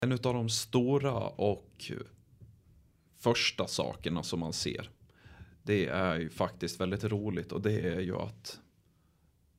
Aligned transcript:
En 0.00 0.12
av 0.12 0.18
de 0.18 0.48
stora 0.48 1.14
och 1.28 1.90
första 3.18 3.66
sakerna 3.66 4.22
som 4.22 4.40
man 4.40 4.52
ser. 4.52 4.90
Det 5.62 5.86
är 5.86 6.18
ju 6.18 6.30
faktiskt 6.30 6.80
väldigt 6.80 7.04
roligt 7.04 7.52
och 7.52 7.60
det 7.60 7.80
är 7.80 8.00
ju 8.00 8.16
att 8.16 8.60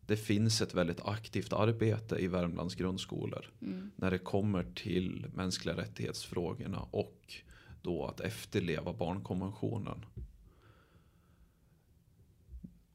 det 0.05 0.17
finns 0.17 0.61
ett 0.61 0.73
väldigt 0.73 1.01
aktivt 1.01 1.53
arbete 1.53 2.15
i 2.15 2.27
Värmlands 2.27 2.75
grundskolor. 2.75 3.51
Mm. 3.61 3.91
När 3.95 4.11
det 4.11 4.17
kommer 4.17 4.63
till 4.75 5.25
mänskliga 5.33 5.77
rättighetsfrågorna 5.77 6.87
och 6.91 7.33
då 7.81 8.05
att 8.05 8.19
efterleva 8.19 8.93
barnkonventionen. 8.93 10.05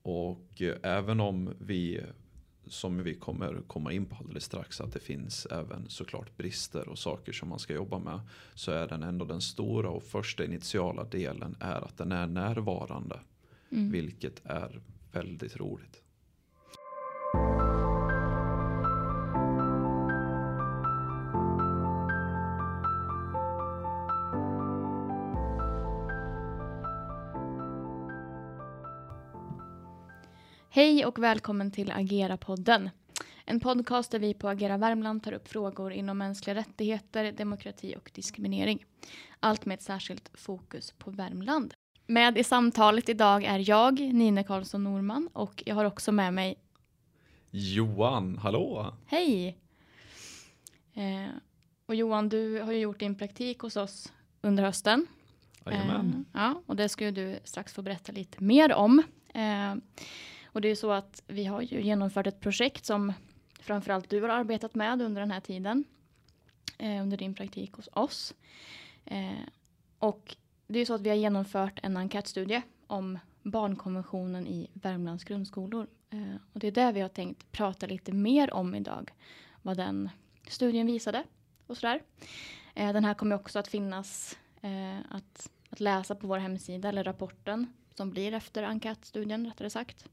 Och 0.03 0.63
även 0.83 1.21
om 1.21 1.55
vi 1.59 2.01
som 2.67 3.03
vi 3.03 3.15
kommer 3.15 3.63
komma 3.67 3.93
in 3.93 4.07
på 4.07 4.17
alldeles 4.17 4.45
strax 4.45 4.81
att 4.81 4.93
det 4.93 5.01
finns 5.01 5.47
även 5.47 5.89
såklart 5.89 6.37
brister 6.37 6.89
och 6.89 6.99
saker 6.99 7.33
som 7.33 7.49
man 7.49 7.59
ska 7.59 7.75
jobba 7.75 7.99
med 7.99 8.21
så 8.55 8.73
är 8.73 8.89
den 8.89 9.03
ändå 9.03 9.25
den 9.25 9.41
stora 9.41 9.91
och 9.91 10.03
första 10.03 10.45
initiala 10.45 11.05
delen 11.05 11.57
är 11.61 11.85
att 11.85 11.99
den 11.99 12.13
är 12.13 12.27
närvarande. 12.27 13.21
Mm. 13.71 13.91
Vilket 13.91 14.41
är 14.45 14.81
väldigt 15.13 15.57
roligt. 15.57 16.03
Hej 31.07 31.11
och 31.11 31.23
välkommen 31.23 31.71
till 31.71 31.93
Agera-podden. 31.93 32.91
En 33.45 33.61
podcast 33.61 34.11
där 34.11 34.19
vi 34.19 34.35
på 34.35 34.49
Agera 34.49 34.77
Värmland 34.77 35.23
tar 35.23 35.33
upp 35.33 35.49
frågor 35.49 35.93
inom 35.93 36.19
mänskliga 36.19 36.55
rättigheter, 36.55 37.33
demokrati 37.33 37.95
och 37.97 38.11
diskriminering. 38.15 38.85
Allt 39.41 39.67
med 39.67 39.75
ett 39.75 39.83
särskilt 39.83 40.31
fokus 40.35 40.93
på 40.99 41.11
Värmland. 41.11 41.75
Med 42.07 42.39
i 42.39 42.45
samtalet 42.45 43.09
idag 43.09 43.45
är 43.45 43.71
jag, 43.71 44.01
Nina 44.01 44.45
Karlsson 44.45 44.85
Norman, 44.85 45.29
och 45.33 45.63
jag 45.67 45.75
har 45.75 45.85
också 45.85 46.13
med 46.13 46.35
mig 46.35 46.59
Johan, 47.51 48.39
hallå! 48.39 48.95
Hej! 49.07 49.59
Eh, 50.95 51.31
och 51.87 51.95
Johan, 51.95 52.29
du 52.29 52.61
har 52.61 52.73
ju 52.73 52.79
gjort 52.79 52.99
din 53.01 53.19
praktik 53.19 53.59
hos 53.59 53.77
oss 53.77 54.13
under 54.41 54.65
hösten. 54.65 55.07
Jajamän. 55.67 56.25
Eh, 56.35 56.41
ja, 56.41 56.63
och 56.67 56.77
det 56.77 56.89
ska 56.89 57.11
du 57.11 57.39
strax 57.45 57.73
få 57.73 57.83
berätta 57.83 58.13
lite 58.13 58.45
mer 58.45 58.73
om. 58.73 59.03
Eh, 59.35 59.75
och 60.57 60.63
det 60.63 60.69
är 60.69 60.75
så 60.75 60.93
att 60.93 61.23
vi 61.27 61.45
har 61.45 61.63
ju 61.63 61.83
genomfört 61.83 62.27
ett 62.27 62.41
projekt 62.41 62.85
som 62.85 63.13
framförallt 63.61 64.11
du 64.11 64.23
har 64.23 64.29
arbetat 64.29 64.75
med 64.75 65.03
under 65.03 65.21
den 65.21 65.31
här 65.31 65.41
tiden. 65.41 65.85
Eh, 66.79 67.03
under 67.03 67.17
din 67.17 67.35
praktik 67.35 67.73
hos 67.73 67.89
oss. 67.93 68.35
Eh, 69.05 69.33
och 69.99 70.37
det 70.67 70.79
är 70.79 70.85
så 70.85 70.95
att 70.95 71.01
vi 71.01 71.09
har 71.09 71.17
genomfört 71.17 71.81
en 71.83 71.97
enkätstudie 71.97 72.63
om 72.87 73.19
barnkonventionen 73.43 74.47
i 74.47 74.71
Värmlands 74.73 75.25
grundskolor. 75.25 75.87
Eh, 76.11 76.35
och 76.53 76.61
det 76.61 76.67
är 76.67 76.73
det 76.73 76.93
vi 76.93 77.01
har 77.01 77.09
tänkt 77.09 77.53
prata 77.53 77.87
lite 77.87 78.13
mer 78.13 78.55
om 78.55 78.75
idag. 78.75 79.13
Vad 79.63 79.77
den 79.77 80.11
studien 80.49 80.87
visade 80.87 81.25
och 81.67 81.77
sådär. 81.77 82.03
Eh, 82.75 82.93
den 82.93 83.05
här 83.05 83.15
kommer 83.15 83.37
också 83.37 83.59
att 83.59 83.69
finnas 83.69 84.39
eh, 84.61 84.99
att, 85.11 85.51
att 85.71 85.81
läsa 85.81 86.15
på 86.15 86.27
vår 86.27 86.39
hemsida 86.39 86.89
eller 86.89 87.05
rapporten 87.05 87.67
som 87.95 88.11
blir 88.11 88.33
efter 88.33 88.63
enkätstudien 88.63 89.47
rättare 89.47 89.71
sagt. 89.71 90.07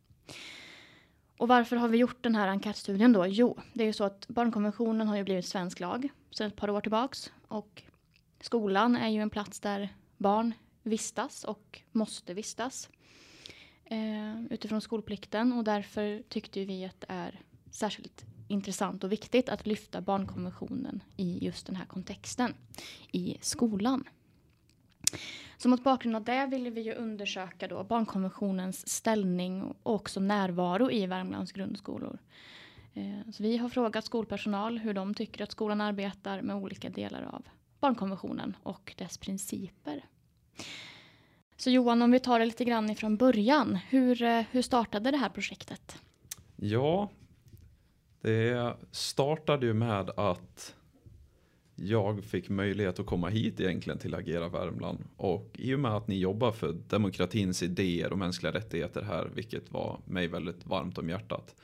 Och 1.38 1.47
varför 1.47 1.75
har 1.75 1.88
vi 1.88 1.97
gjort 1.97 2.23
den 2.23 2.35
här 2.35 2.47
enkätstudien 2.47 3.13
då? 3.13 3.27
Jo, 3.27 3.57
det 3.73 3.83
är 3.83 3.88
ju 3.88 3.93
så 3.93 4.03
att 4.03 4.27
barnkonventionen 4.27 5.07
har 5.07 5.17
ju 5.17 5.23
blivit 5.23 5.45
svensk 5.45 5.79
lag 5.79 6.09
sedan 6.31 6.47
ett 6.47 6.55
par 6.55 6.69
år 6.69 6.81
tillbaks. 6.81 7.31
Och 7.47 7.83
skolan 8.41 8.95
är 8.95 9.09
ju 9.09 9.21
en 9.21 9.29
plats 9.29 9.59
där 9.59 9.89
barn 10.17 10.53
vistas 10.83 11.44
och 11.44 11.81
måste 11.91 12.33
vistas 12.33 12.89
eh, 13.85 14.44
utifrån 14.49 14.81
skolplikten. 14.81 15.53
Och 15.53 15.63
därför 15.63 16.23
tyckte 16.29 16.66
vi 16.66 16.85
att 16.85 17.01
det 17.01 17.07
är 17.09 17.41
särskilt 17.72 18.25
intressant 18.47 19.03
och 19.03 19.12
viktigt 19.12 19.50
att 19.50 19.67
lyfta 19.67 20.01
barnkonventionen 20.01 21.03
i 21.17 21.45
just 21.45 21.66
den 21.66 21.75
här 21.75 21.85
kontexten 21.85 22.53
i 23.12 23.38
skolan. 23.41 24.03
Så 25.57 25.69
mot 25.69 25.84
bakgrund 25.84 26.16
av 26.16 26.24
det 26.24 26.46
ville 26.46 26.69
vi 26.69 26.81
ju 26.81 26.94
undersöka 26.94 27.68
då 27.68 27.84
barnkonventionens 27.84 28.90
ställning 28.90 29.63
och 29.63 29.94
också 29.96 30.19
närvaro 30.19 30.91
i 30.91 31.06
Värmlands 31.06 31.51
grundskolor. 31.51 32.19
Eh, 32.94 33.31
så 33.31 33.44
vi 33.44 33.57
har 33.57 33.69
frågat 33.69 34.06
skolpersonal 34.06 34.78
hur 34.78 34.94
de 34.94 35.13
tycker 35.13 35.44
att 35.44 35.51
skolan 35.51 35.81
arbetar 35.81 36.41
med 36.41 36.56
olika 36.56 36.90
delar 36.90 37.24
av 37.24 37.44
barnkonventionen 37.79 38.57
och 38.63 38.94
dess 38.97 39.18
principer. 39.18 40.06
Så 41.57 41.69
Johan, 41.69 42.01
om 42.01 42.12
vi 42.12 42.19
tar 42.19 42.40
det 42.40 42.45
lite 42.45 42.66
grann 42.66 42.90
ifrån 42.90 43.18
början. 43.18 43.75
Hur, 43.75 44.22
eh, 44.22 44.44
hur 44.51 44.62
startade 44.62 45.12
det 45.12 45.18
här 45.18 45.30
projektet? 45.30 46.01
Ja, 46.56 47.09
det 48.22 48.78
startade 48.91 49.66
ju 49.66 49.74
med 49.74 50.09
att 50.09 50.75
jag 51.75 52.23
fick 52.23 52.50
möjlighet 52.50 53.00
att 53.00 53.06
komma 53.06 53.29
hit 53.29 53.59
egentligen 53.59 54.00
till 54.00 54.16
Agera 54.16 54.50
Värmland. 54.50 55.03
Och 55.17 55.50
i 55.53 55.75
och 55.75 55.79
med 55.79 55.91
att 55.91 56.07
ni 56.07 56.19
jobbar 56.19 56.51
för 56.51 56.73
demokratins 56.73 57.63
idéer 57.63 58.11
och 58.11 58.17
mänskliga 58.17 58.53
rättigheter 58.53 59.01
här, 59.01 59.31
vilket 59.35 59.72
var 59.72 60.00
mig 60.06 60.28
väldigt 60.28 60.66
varmt 60.66 60.97
om 60.97 61.09
hjärtat. 61.09 61.56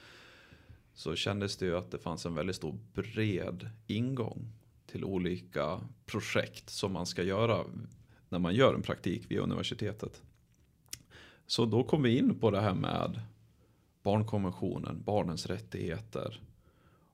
Så 0.93 1.15
kändes 1.15 1.57
det 1.57 1.65
ju 1.65 1.77
att 1.77 1.91
det 1.91 1.97
fanns 1.97 2.25
en 2.25 2.35
väldigt 2.35 2.55
stor 2.55 2.79
bred 2.93 3.69
ingång 3.87 4.51
till 4.85 5.03
olika 5.03 5.79
projekt 6.05 6.69
som 6.69 6.93
man 6.93 7.05
ska 7.05 7.23
göra 7.23 7.65
när 8.29 8.39
man 8.39 8.55
gör 8.55 8.73
en 8.73 8.81
praktik 8.81 9.31
vid 9.31 9.39
universitetet. 9.39 10.21
Så 11.47 11.65
då 11.65 11.83
kom 11.83 12.03
vi 12.03 12.17
in 12.17 12.39
på 12.39 12.51
det 12.51 12.61
här 12.61 12.73
med 12.73 13.21
barnkonventionen, 14.03 15.03
barnens 15.05 15.45
rättigheter. 15.45 16.41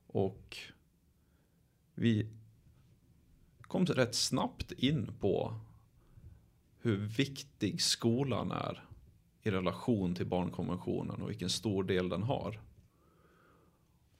Och 0.06 0.56
vi 1.94 2.26
kom 3.68 3.86
rätt 3.86 4.14
snabbt 4.14 4.72
in 4.72 5.10
på 5.20 5.54
hur 6.80 6.96
viktig 6.96 7.82
skolan 7.82 8.50
är 8.50 8.84
i 9.42 9.50
relation 9.50 10.14
till 10.14 10.26
barnkonventionen 10.26 11.22
och 11.22 11.30
vilken 11.30 11.50
stor 11.50 11.84
del 11.84 12.08
den 12.08 12.22
har. 12.22 12.60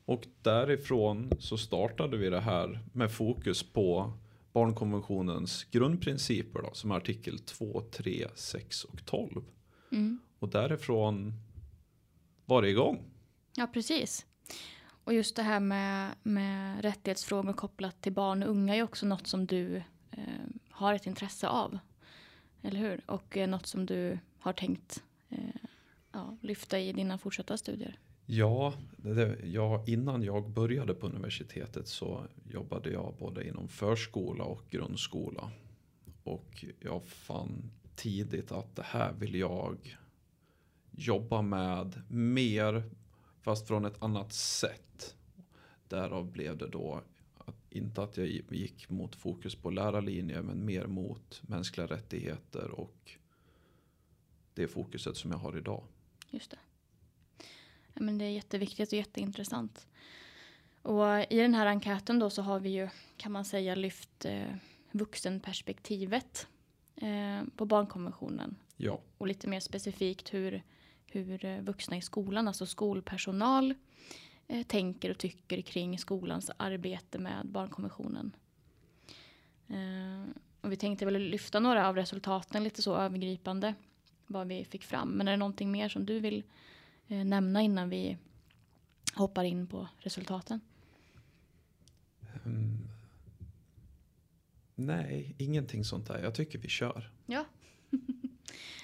Och 0.04 0.26
därifrån 0.42 1.30
så 1.38 1.56
startade 1.56 2.16
vi 2.16 2.30
det 2.30 2.40
här 2.40 2.84
med 2.92 3.12
fokus 3.12 3.62
på 3.62 4.12
barnkonventionens 4.52 5.64
grundprinciper 5.64 6.62
då, 6.62 6.70
som 6.72 6.90
är 6.90 6.96
artikel 6.96 7.38
2, 7.38 7.82
3, 7.90 8.26
6 8.34 8.84
och 8.84 9.06
12. 9.06 9.44
Mm. 9.92 10.18
Och 10.38 10.48
därifrån 10.48 11.32
var 12.44 12.62
det 12.62 12.68
igång. 12.68 13.04
Ja, 13.56 13.66
precis. 13.66 14.26
Och 15.06 15.14
just 15.14 15.36
det 15.36 15.42
här 15.42 15.60
med, 15.60 16.14
med 16.22 16.82
rättighetsfrågor 16.82 17.52
kopplat 17.52 18.02
till 18.02 18.12
barn 18.12 18.42
och 18.42 18.48
unga 18.48 18.74
är 18.76 18.82
också 18.82 19.06
något 19.06 19.26
som 19.26 19.46
du 19.46 19.76
eh, 20.10 20.22
har 20.70 20.94
ett 20.94 21.06
intresse 21.06 21.48
av. 21.48 21.78
Eller 22.62 22.80
hur? 22.80 23.00
Och 23.06 23.36
eh, 23.36 23.48
något 23.48 23.66
som 23.66 23.86
du 23.86 24.18
har 24.38 24.52
tänkt 24.52 25.02
eh, 25.28 25.38
ja, 26.12 26.36
lyfta 26.40 26.78
i 26.78 26.92
dina 26.92 27.18
fortsatta 27.18 27.56
studier. 27.56 27.98
Ja, 28.26 28.74
det, 28.96 29.38
ja, 29.44 29.84
innan 29.86 30.22
jag 30.22 30.50
började 30.50 30.94
på 30.94 31.06
universitetet 31.06 31.88
så 31.88 32.26
jobbade 32.44 32.90
jag 32.90 33.14
både 33.18 33.48
inom 33.48 33.68
förskola 33.68 34.44
och 34.44 34.62
grundskola. 34.70 35.50
Och 36.24 36.64
jag 36.80 37.04
fann 37.04 37.70
tidigt 37.96 38.52
att 38.52 38.76
det 38.76 38.86
här 38.86 39.12
vill 39.12 39.34
jag 39.34 39.98
jobba 40.90 41.42
med 41.42 42.02
mer 42.08 42.90
Fast 43.46 43.66
från 43.66 43.84
ett 43.84 44.02
annat 44.02 44.32
sätt. 44.32 45.14
Därav 45.88 46.30
blev 46.32 46.56
det 46.56 46.68
då 46.68 47.02
inte 47.70 48.02
att 48.02 48.16
jag 48.16 48.26
gick 48.50 48.90
mot 48.90 49.16
fokus 49.16 49.54
på 49.54 49.70
lärarlinje 49.70 50.42
men 50.42 50.64
mer 50.64 50.86
mot 50.86 51.42
mänskliga 51.42 51.86
rättigheter 51.86 52.70
och 52.70 53.10
det 54.54 54.68
fokuset 54.68 55.16
som 55.16 55.30
jag 55.30 55.38
har 55.38 55.56
idag. 55.56 55.84
Just 56.30 56.50
det. 56.50 56.58
Ja, 57.94 58.02
men 58.02 58.18
det 58.18 58.24
är 58.24 58.30
jätteviktigt 58.30 58.92
och 58.92 58.98
jätteintressant. 58.98 59.86
Och 60.82 61.32
i 61.32 61.38
den 61.38 61.54
här 61.54 61.66
enkäten 61.66 62.18
då 62.18 62.30
så 62.30 62.42
har 62.42 62.60
vi 62.60 62.68
ju 62.68 62.88
kan 63.16 63.32
man 63.32 63.44
säga 63.44 63.74
lyft 63.74 64.24
eh, 64.24 64.54
vuxenperspektivet 64.90 66.46
eh, 66.96 67.42
på 67.56 67.64
barnkonventionen. 67.64 68.56
Ja. 68.76 69.00
Och 69.18 69.26
lite 69.26 69.48
mer 69.48 69.60
specifikt 69.60 70.34
hur 70.34 70.62
hur 71.22 71.44
eh, 71.44 71.60
vuxna 71.60 71.96
i 71.96 72.00
skolan, 72.00 72.48
alltså 72.48 72.66
skolpersonal, 72.66 73.74
eh, 74.48 74.66
tänker 74.66 75.10
och 75.10 75.18
tycker 75.18 75.62
kring 75.62 75.98
skolans 75.98 76.50
arbete 76.56 77.18
med 77.18 77.46
barnkonventionen. 77.46 78.36
Eh, 79.68 80.30
och 80.60 80.72
vi 80.72 80.76
tänkte 80.76 81.04
väl 81.04 81.22
lyfta 81.22 81.60
några 81.60 81.88
av 81.88 81.96
resultaten 81.96 82.64
lite 82.64 82.82
så 82.82 82.96
övergripande, 82.96 83.74
vad 84.26 84.46
vi 84.46 84.64
fick 84.64 84.84
fram. 84.84 85.08
Men 85.08 85.28
är 85.28 85.32
det 85.32 85.36
någonting 85.36 85.70
mer 85.70 85.88
som 85.88 86.06
du 86.06 86.20
vill 86.20 86.44
eh, 87.08 87.24
nämna 87.24 87.62
innan 87.62 87.88
vi 87.88 88.16
hoppar 89.14 89.44
in 89.44 89.66
på 89.66 89.88
resultaten? 89.98 90.60
Um, 92.44 92.88
Nej, 94.78 95.34
ingenting 95.38 95.84
sånt 95.84 96.06
där. 96.06 96.22
Jag 96.22 96.34
tycker 96.34 96.58
vi 96.58 96.68
kör. 96.68 97.10
Ja. 97.26 97.44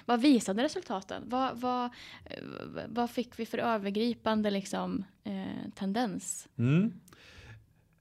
vad 0.05 0.21
visade 0.21 0.63
resultaten? 0.63 1.23
Vad, 1.25 1.59
vad, 1.59 1.85
eh, 2.25 2.43
vad 2.87 3.09
fick 3.09 3.39
vi 3.39 3.45
för 3.45 3.57
övergripande 3.57 4.51
liksom, 4.51 5.05
eh, 5.23 5.71
tendens? 5.75 6.47
Mm. 6.57 6.93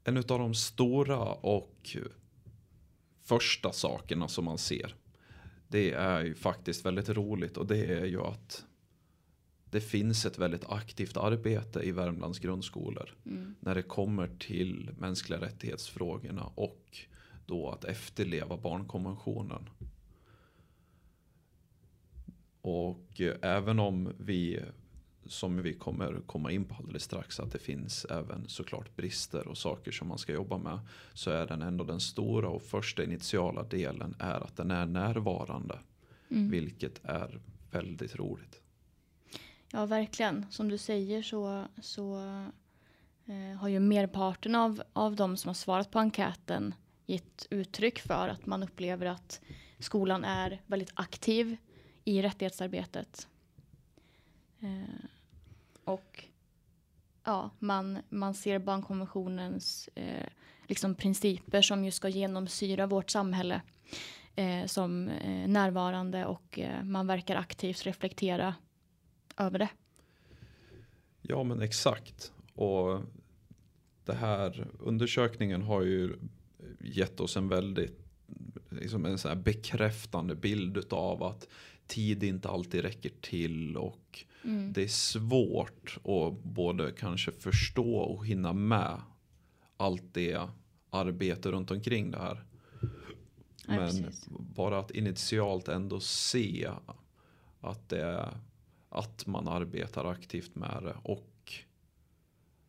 En 0.05 0.17
av 0.17 0.25
de 0.25 0.55
stora 0.55 1.19
och 1.33 1.97
första 3.25 3.73
sakerna 3.73 4.29
som 4.29 4.45
man 4.45 4.59
ser. 4.59 4.95
Det 5.69 5.93
är 5.93 6.25
ju 6.25 6.35
faktiskt 6.35 6.87
väldigt 6.87 7.09
roligt 7.09 7.57
och 7.57 7.67
det 7.67 7.87
är 7.87 8.05
ju 8.05 8.21
att 8.21 8.65
det 9.73 9.81
finns 9.81 10.27
ett 10.27 10.39
väldigt 10.39 10.65
aktivt 10.65 11.17
arbete 11.17 11.81
i 11.81 11.93
Värmlands 11.93 12.39
grundskolor. 12.39 13.15
Mm. 13.27 13.55
När 13.61 13.75
det 13.75 13.83
kommer 13.83 14.29
till 14.39 14.91
mänskliga 14.99 15.41
rättighetsfrågorna 15.41 16.45
och 16.55 16.99
då 17.47 17.71
att 17.71 17.85
efterleva 17.85 18.57
barnkonventionen. 18.57 19.69
Och 22.63 23.21
eh, 23.21 23.35
även 23.43 23.79
om 23.79 24.13
vi, 24.19 24.61
som 25.27 25.63
vi 25.63 25.75
kommer 25.75 26.21
komma 26.27 26.53
in 26.53 26.65
på 26.65 26.75
alldeles 26.75 27.03
strax, 27.03 27.41
att 27.41 27.53
det 27.53 27.59
finns 27.59 28.05
även 28.05 28.49
såklart 28.49 28.97
brister 28.97 29.49
och 29.49 29.59
saker 29.59 29.93
som 29.93 30.09
man 30.09 30.19
ska 30.19 30.33
jobba 30.33 30.59
med. 30.59 30.79
Så 31.15 31.31
är 31.31 31.47
den 31.47 31.63
ändå 31.63 31.85
den 31.85 32.01
stora 32.01 32.49
och 32.49 32.63
första 32.63 33.05
initiala 33.05 33.63
delen 33.63 34.15
är 34.19 34.41
att 34.41 34.57
den 34.57 34.71
är 34.71 34.87
närvarande. 34.87 35.79
Mm. 36.31 36.51
Vilket 36.51 37.05
är 37.05 37.41
väldigt 37.71 38.17
roligt. 38.17 38.61
Ja, 39.73 39.87
verkligen. 39.87 40.47
Som 40.51 40.69
du 40.69 40.79
säger 40.79 41.23
så, 41.23 41.65
så 41.83 42.17
eh, 43.27 43.57
har 43.59 43.69
ju 43.69 43.81
merparten 43.81 44.55
av, 44.55 44.83
av 44.93 45.17
de 45.17 45.37
som 45.37 45.49
har 45.49 45.55
svarat 45.55 45.91
på 45.91 45.99
enkäten 45.99 46.75
gett 47.07 47.47
uttryck 47.51 47.99
för 47.99 48.29
att 48.29 48.47
man 48.47 48.63
upplever 48.63 49.07
att 49.07 49.41
skolan 49.79 50.25
är 50.25 50.63
väldigt 50.67 50.93
aktiv 50.95 51.57
i 52.05 52.23
rättighetsarbetet. 52.23 53.29
Eh, 54.61 55.05
och 55.85 56.25
ja, 57.25 57.51
man, 57.59 57.99
man 58.09 58.35
ser 58.35 58.59
barnkonventionens 58.59 59.89
eh, 59.95 60.27
liksom 60.67 60.95
principer 60.95 61.63
som 61.63 61.85
ju 61.85 61.91
ska 61.91 62.09
genomsyra 62.09 62.87
vårt 62.87 63.11
samhälle 63.11 63.63
eh, 64.35 64.67
som 64.67 65.09
eh, 65.09 65.49
närvarande 65.49 66.27
och 66.27 66.59
eh, 66.59 66.83
man 66.83 67.07
verkar 67.07 67.37
aktivt 67.37 67.87
reflektera 67.87 68.55
över 69.37 69.59
det. 69.59 69.69
Ja 71.23 71.43
men 71.43 71.63
exakt. 71.63 72.33
Och 72.55 73.01
det 74.05 74.15
här 74.15 74.69
undersökningen 74.81 75.63
har 75.63 75.83
ju 75.83 76.17
gett 76.81 77.21
oss 77.21 77.37
en 77.37 77.49
väldigt 77.49 77.99
liksom 78.71 79.05
en 79.05 79.19
så 79.19 79.29
här 79.29 79.37
bekräftande 79.37 80.35
bild 80.35 80.93
av 80.93 81.23
att 81.23 81.49
tid 81.93 82.23
inte 82.23 82.49
alltid 82.49 82.81
räcker 82.81 83.11
till 83.21 83.77
och 83.77 84.25
Mm. 84.45 84.73
det 84.73 84.83
är 84.83 84.89
svårt 84.89 85.99
att 86.05 86.45
både 86.45 86.93
kanske 86.93 87.33
förstå 87.33 87.97
och 87.97 88.27
hinna 88.27 88.53
med 88.53 89.01
allt 89.77 90.15
det 90.15 90.49
arbete 90.91 91.51
runt 91.51 91.71
omkring 91.71 92.11
det 92.11 92.19
här. 92.19 92.45
Ja, 92.81 92.89
Men 93.67 93.89
precis. 94.03 94.29
bara 94.29 94.79
att 94.79 94.91
initialt 94.91 95.69
ändå 95.69 96.01
se 96.01 96.71
att, 97.61 97.89
det 97.89 98.35
att 98.89 99.27
man 99.27 99.49
arbetar 99.49 100.05
aktivt 100.05 100.55
med 100.55 100.83
det 100.83 100.97
och 101.03 101.53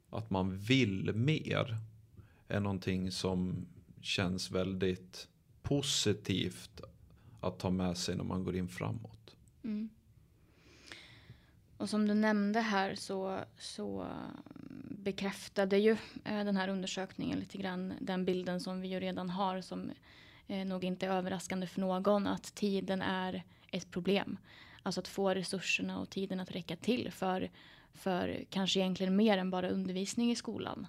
att 0.09 0.29
man 0.29 0.57
vill 0.57 1.11
mer 1.15 1.77
är 2.47 2.59
någonting 2.59 3.11
som 3.11 3.65
känns 4.01 4.51
väldigt 4.51 5.27
positivt 5.61 6.81
att 7.43 7.59
ta 7.59 7.69
med 7.69 7.97
sig 7.97 8.15
när 8.15 8.23
man 8.23 8.43
går 8.43 8.55
in 8.55 8.67
framåt. 8.67 9.35
Mm. 9.63 9.89
Och 11.77 11.89
som 11.89 12.07
du 12.07 12.13
nämnde 12.13 12.59
här 12.59 12.95
så, 12.95 13.39
så 13.57 14.07
bekräftade 14.89 15.77
ju 15.77 15.91
eh, 16.25 16.45
den 16.45 16.57
här 16.57 16.67
undersökningen 16.67 17.39
lite 17.39 17.57
grann 17.57 17.93
den 17.99 18.25
bilden 18.25 18.59
som 18.59 18.81
vi 18.81 18.87
ju 18.87 18.99
redan 18.99 19.29
har 19.29 19.61
som 19.61 19.91
eh, 20.47 20.65
nog 20.65 20.83
inte 20.83 21.05
är 21.05 21.09
överraskande 21.09 21.67
för 21.67 21.81
någon 21.81 22.27
att 22.27 22.55
tiden 22.55 23.01
är 23.01 23.43
ett 23.71 23.91
problem. 23.91 24.37
Alltså 24.83 25.01
att 25.01 25.07
få 25.07 25.33
resurserna 25.33 25.99
och 25.99 26.09
tiden 26.09 26.39
att 26.39 26.51
räcka 26.51 26.75
till 26.75 27.11
för, 27.11 27.51
för 27.93 28.45
kanske 28.49 28.79
egentligen 28.79 29.15
mer 29.15 29.37
än 29.37 29.49
bara 29.49 29.69
undervisning 29.69 30.31
i 30.31 30.35
skolan. 30.35 30.87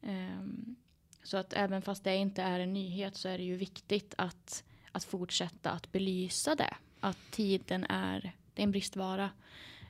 Um, 0.00 0.76
så 1.22 1.36
att 1.36 1.52
även 1.52 1.82
fast 1.82 2.04
det 2.04 2.16
inte 2.16 2.42
är 2.42 2.60
en 2.60 2.72
nyhet 2.72 3.16
så 3.16 3.28
är 3.28 3.38
det 3.38 3.44
ju 3.44 3.56
viktigt 3.56 4.14
att, 4.18 4.64
att 4.96 5.04
fortsätta 5.04 5.70
att 5.70 5.92
belysa 5.92 6.54
det. 6.54 6.76
Att 7.00 7.18
tiden 7.30 7.84
är, 7.84 8.20
det 8.54 8.62
är 8.62 8.64
en 8.64 8.70
bristvara 8.70 9.30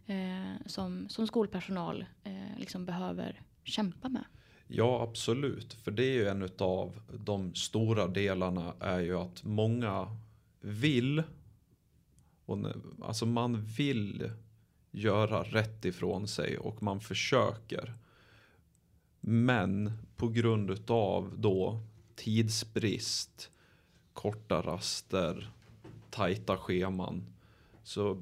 eh, 0.07 0.67
som, 0.67 1.09
som 1.09 1.27
skolpersonal 1.27 2.07
eh, 2.25 2.59
liksom 2.59 2.87
behöver 2.87 3.41
kämpa 3.65 4.09
med. 4.09 4.25
Ja, 4.69 5.03
absolut. 5.03 5.73
För 5.73 5.91
det 5.91 6.05
är 6.05 6.13
ju 6.13 6.29
en 6.29 6.51
av 6.59 7.01
de 7.19 7.55
stora 7.55 8.07
delarna 8.07 8.75
är 8.81 9.01
ju 9.01 9.19
att 9.19 9.45
många 9.45 10.17
vill. 10.61 11.23
Och, 12.47 12.59
alltså 13.03 13.27
man 13.27 13.65
vill 13.65 14.31
göra 14.91 15.43
rätt 15.43 15.85
ifrån 15.85 16.29
sig 16.29 16.59
och 16.59 16.83
man 16.83 17.01
försöker. 17.01 17.95
Men 19.21 19.93
på 20.17 20.29
grund 20.29 20.71
utav 20.71 21.35
då 21.39 21.81
tidsbrist, 22.15 23.51
korta 24.17 24.63
raster, 24.63 25.51
tajta 26.11 26.57
scheman 26.57 27.27
så 27.83 28.21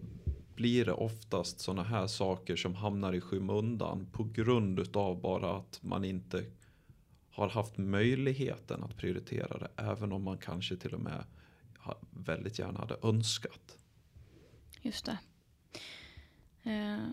blir 0.54 0.84
det 0.84 0.92
oftast 0.92 1.60
sådana 1.60 1.82
här 1.82 2.06
saker 2.06 2.56
som 2.56 2.74
hamnar 2.74 3.12
i 3.12 3.20
skymundan 3.20 4.06
på 4.12 4.24
grund 4.24 4.78
utav 4.78 5.20
bara 5.20 5.56
att 5.56 5.82
man 5.82 6.04
inte 6.04 6.44
har 7.30 7.48
haft 7.48 7.78
möjligheten 7.78 8.82
att 8.82 8.96
prioritera 8.96 9.58
det 9.58 9.70
även 9.76 10.12
om 10.12 10.22
man 10.22 10.38
kanske 10.38 10.76
till 10.76 10.94
och 10.94 11.00
med 11.00 11.24
väldigt 12.10 12.58
gärna 12.58 12.78
hade 12.78 12.96
önskat. 13.02 13.78
Just 14.82 15.04
det. 15.04 15.18
Eh, 16.70 17.08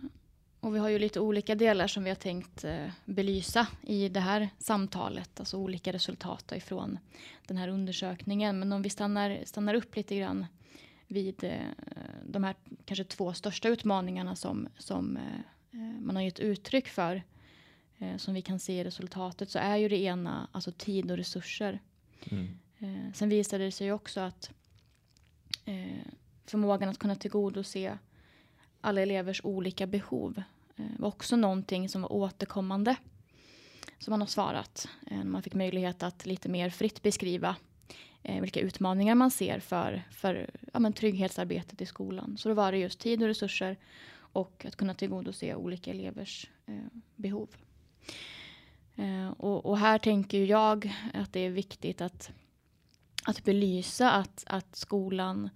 och 0.61 0.75
vi 0.75 0.79
har 0.79 0.89
ju 0.89 0.99
lite 0.99 1.19
olika 1.19 1.55
delar 1.55 1.87
som 1.87 2.03
vi 2.03 2.09
har 2.09 2.15
tänkt 2.15 2.63
eh, 2.63 2.87
belysa 3.05 3.67
i 3.81 4.09
det 4.09 4.19
här 4.19 4.49
samtalet. 4.57 5.39
Alltså 5.39 5.57
olika 5.57 5.93
resultat 5.93 6.51
ifrån 6.51 6.99
den 7.47 7.57
här 7.57 7.67
undersökningen. 7.67 8.59
Men 8.59 8.73
om 8.73 8.81
vi 8.81 8.89
stannar, 8.89 9.39
stannar 9.45 9.73
upp 9.73 9.95
lite 9.95 10.15
grann 10.15 10.45
vid 11.07 11.43
eh, 11.43 11.59
de 12.25 12.43
här 12.43 12.55
kanske 12.85 13.03
två 13.03 13.33
största 13.33 13.69
utmaningarna 13.69 14.35
som, 14.35 14.67
som 14.77 15.17
eh, 15.17 15.79
man 15.79 16.15
har 16.15 16.23
gett 16.23 16.39
uttryck 16.39 16.87
för. 16.87 17.23
Som 18.17 18.33
vi 18.33 18.41
kan 18.41 18.59
se 18.59 18.79
i 18.79 18.83
resultatet 18.83 19.49
så 19.49 19.59
är 19.59 19.77
ju 19.77 19.89
det 19.89 19.97
ena 19.97 20.47
alltså 20.51 20.71
tid 20.71 21.11
och 21.11 21.17
resurser. 21.17 21.79
Eh, 22.79 23.13
sen 23.13 23.29
visade 23.29 23.63
det 23.63 23.71
sig 23.71 23.91
också 23.91 24.19
att 24.19 24.51
förmågan 26.45 26.89
att 26.89 26.97
kunna 26.97 27.15
tillgodose 27.15 27.97
alla 28.81 29.01
elevers 29.01 29.41
olika 29.43 29.87
behov 29.87 30.43
eh, 30.75 30.85
var 30.99 31.07
också 31.07 31.35
någonting 31.35 31.89
som 31.89 32.01
var 32.01 32.13
återkommande. 32.13 32.95
Som 33.99 34.11
man 34.11 34.21
har 34.21 34.27
svarat. 34.27 34.87
Eh, 35.07 35.17
när 35.17 35.23
man 35.23 35.43
fick 35.43 35.53
möjlighet 35.53 36.03
att 36.03 36.25
lite 36.25 36.49
mer 36.49 36.69
fritt 36.69 37.01
beskriva 37.01 37.55
eh, 38.23 38.41
vilka 38.41 38.59
utmaningar 38.59 39.15
man 39.15 39.31
ser 39.31 39.59
för, 39.59 40.03
för 40.11 40.49
ja, 40.73 40.79
men 40.79 40.93
trygghetsarbetet 40.93 41.81
i 41.81 41.85
skolan. 41.85 42.37
Så 42.37 42.49
då 42.49 42.55
var 42.55 42.71
det 42.71 42.77
just 42.77 42.99
tid 42.99 43.21
och 43.21 43.27
resurser 43.27 43.77
och 44.13 44.65
att 44.65 44.75
kunna 44.75 44.93
tillgodose 44.93 45.55
olika 45.55 45.91
elevers 45.91 46.49
eh, 46.65 46.99
behov. 47.15 47.49
Eh, 48.95 49.29
och, 49.29 49.65
och 49.65 49.77
här 49.77 49.97
tänker 49.97 50.37
ju 50.37 50.45
jag 50.45 50.95
att 51.13 51.33
det 51.33 51.39
är 51.39 51.49
viktigt 51.49 52.01
att, 52.01 52.31
att 53.23 53.43
belysa 53.43 54.11
att, 54.11 54.43
att 54.47 54.75
skolan, 54.75 55.49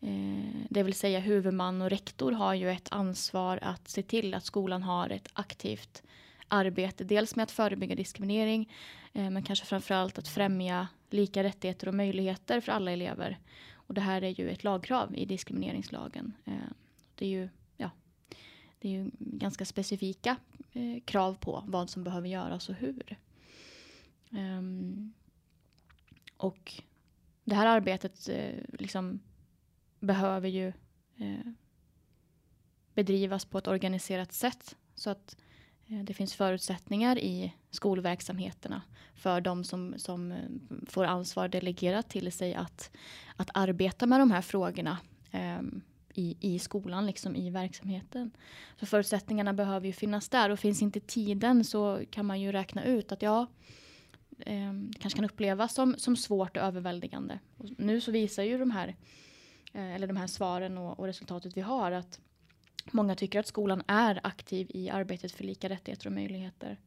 eh, 0.00 0.62
det 0.70 0.82
vill 0.82 0.94
säga 0.94 1.20
huvudman 1.20 1.82
och 1.82 1.90
rektor, 1.90 2.32
har 2.32 2.54
ju 2.54 2.70
ett 2.70 2.88
ansvar 2.90 3.58
att 3.62 3.88
se 3.88 4.02
till 4.02 4.34
att 4.34 4.44
skolan 4.44 4.82
har 4.82 5.10
ett 5.10 5.28
aktivt 5.32 6.02
arbete. 6.48 7.04
Dels 7.04 7.36
med 7.36 7.42
att 7.42 7.50
förebygga 7.50 7.94
diskriminering, 7.94 8.72
eh, 9.12 9.30
men 9.30 9.42
kanske 9.42 9.66
framförallt 9.66 10.18
att 10.18 10.28
främja 10.28 10.88
lika 11.10 11.42
rättigheter 11.42 11.88
och 11.88 11.94
möjligheter 11.94 12.60
för 12.60 12.72
alla 12.72 12.90
elever. 12.90 13.38
Och 13.74 13.94
det 13.94 14.00
här 14.00 14.22
är 14.22 14.40
ju 14.40 14.50
ett 14.50 14.64
lagkrav 14.64 15.16
i 15.16 15.24
diskrimineringslagen. 15.24 16.32
Eh, 16.44 16.52
det 17.14 17.24
är 17.24 17.30
ju, 17.30 17.48
ja, 17.76 17.90
det 18.78 18.88
är 18.88 18.92
ju 18.92 19.10
ganska 19.18 19.64
specifika 19.64 20.36
eh, 20.72 21.00
krav 21.04 21.34
på 21.34 21.64
vad 21.66 21.90
som 21.90 22.04
behöver 22.04 22.28
göras 22.28 22.68
och 22.68 22.74
hur. 22.74 23.16
Ehm, 24.30 25.12
och 26.36 26.82
det 27.44 27.54
här 27.54 27.66
arbetet 27.66 28.28
eh, 28.28 28.54
liksom 28.78 29.20
behöver 30.00 30.48
ju 30.48 30.68
eh, 31.16 31.52
bedrivas 32.94 33.44
på 33.44 33.58
ett 33.58 33.66
organiserat 33.66 34.32
sätt 34.32 34.76
så 34.94 35.10
att 35.10 35.36
Eh, 35.88 36.04
det 36.04 36.14
finns 36.14 36.34
förutsättningar 36.34 37.18
i 37.18 37.52
skolverksamheterna 37.70 38.82
för 39.14 39.40
de 39.40 39.64
som, 39.64 39.94
som 39.96 40.32
eh, 40.32 40.38
får 40.86 41.04
ansvar 41.04 41.48
delegerat 41.48 42.08
till 42.08 42.32
sig 42.32 42.54
att, 42.54 42.90
att 43.36 43.50
arbeta 43.54 44.06
med 44.06 44.20
de 44.20 44.30
här 44.30 44.42
frågorna 44.42 44.98
eh, 45.30 45.60
i, 46.14 46.36
i 46.40 46.58
skolan, 46.58 47.06
liksom 47.06 47.36
i 47.36 47.50
verksamheten. 47.50 48.30
Så 48.80 48.86
förutsättningarna 48.86 49.52
behöver 49.52 49.86
ju 49.86 49.92
finnas 49.92 50.28
där 50.28 50.50
och 50.50 50.58
finns 50.58 50.82
inte 50.82 51.00
tiden 51.00 51.64
så 51.64 52.00
kan 52.10 52.26
man 52.26 52.40
ju 52.40 52.52
räkna 52.52 52.84
ut 52.84 53.12
att 53.12 53.22
ja, 53.22 53.46
eh, 54.38 54.72
det 54.72 54.98
kanske 54.98 55.16
kan 55.16 55.24
upplevas 55.24 55.74
som, 55.74 55.94
som 55.98 56.16
svårt 56.16 56.56
och 56.56 56.62
överväldigande. 56.62 57.38
Och 57.56 57.66
nu 57.78 58.00
så 58.00 58.10
visar 58.10 58.42
ju 58.42 58.58
de 58.58 58.70
här, 58.70 58.88
eh, 58.88 58.94
Eh, 59.72 59.94
eller 59.94 60.06
de 60.06 60.16
här 60.16 60.26
svaren 60.26 60.78
och, 60.78 60.98
och 61.00 61.06
resultatet 61.06 61.56
vi 61.56 61.60
har 61.60 61.92
att 61.92 62.20
Många 62.92 63.14
tycker 63.14 63.40
att 63.40 63.46
skolan 63.46 63.82
är 63.86 64.20
aktiv 64.22 64.70
i 64.70 64.90
arbetet 64.90 65.32
för 65.32 65.44
lika 65.44 65.68
rättigheter 65.68 66.06
och 66.06 66.12
möjligheter. 66.12 66.78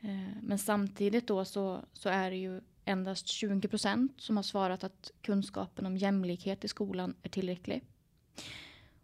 Eh, 0.00 0.42
men 0.42 0.58
samtidigt 0.58 1.26
då 1.26 1.44
så, 1.44 1.80
så 1.92 2.08
är 2.08 2.30
det 2.30 2.36
ju 2.36 2.60
endast 2.84 3.26
20 3.26 3.68
procent 3.68 4.20
som 4.20 4.36
har 4.36 4.42
svarat 4.42 4.84
att 4.84 5.10
kunskapen 5.22 5.86
om 5.86 5.96
jämlikhet 5.96 6.64
i 6.64 6.68
skolan 6.68 7.14
är 7.22 7.28
tillräcklig. 7.28 7.84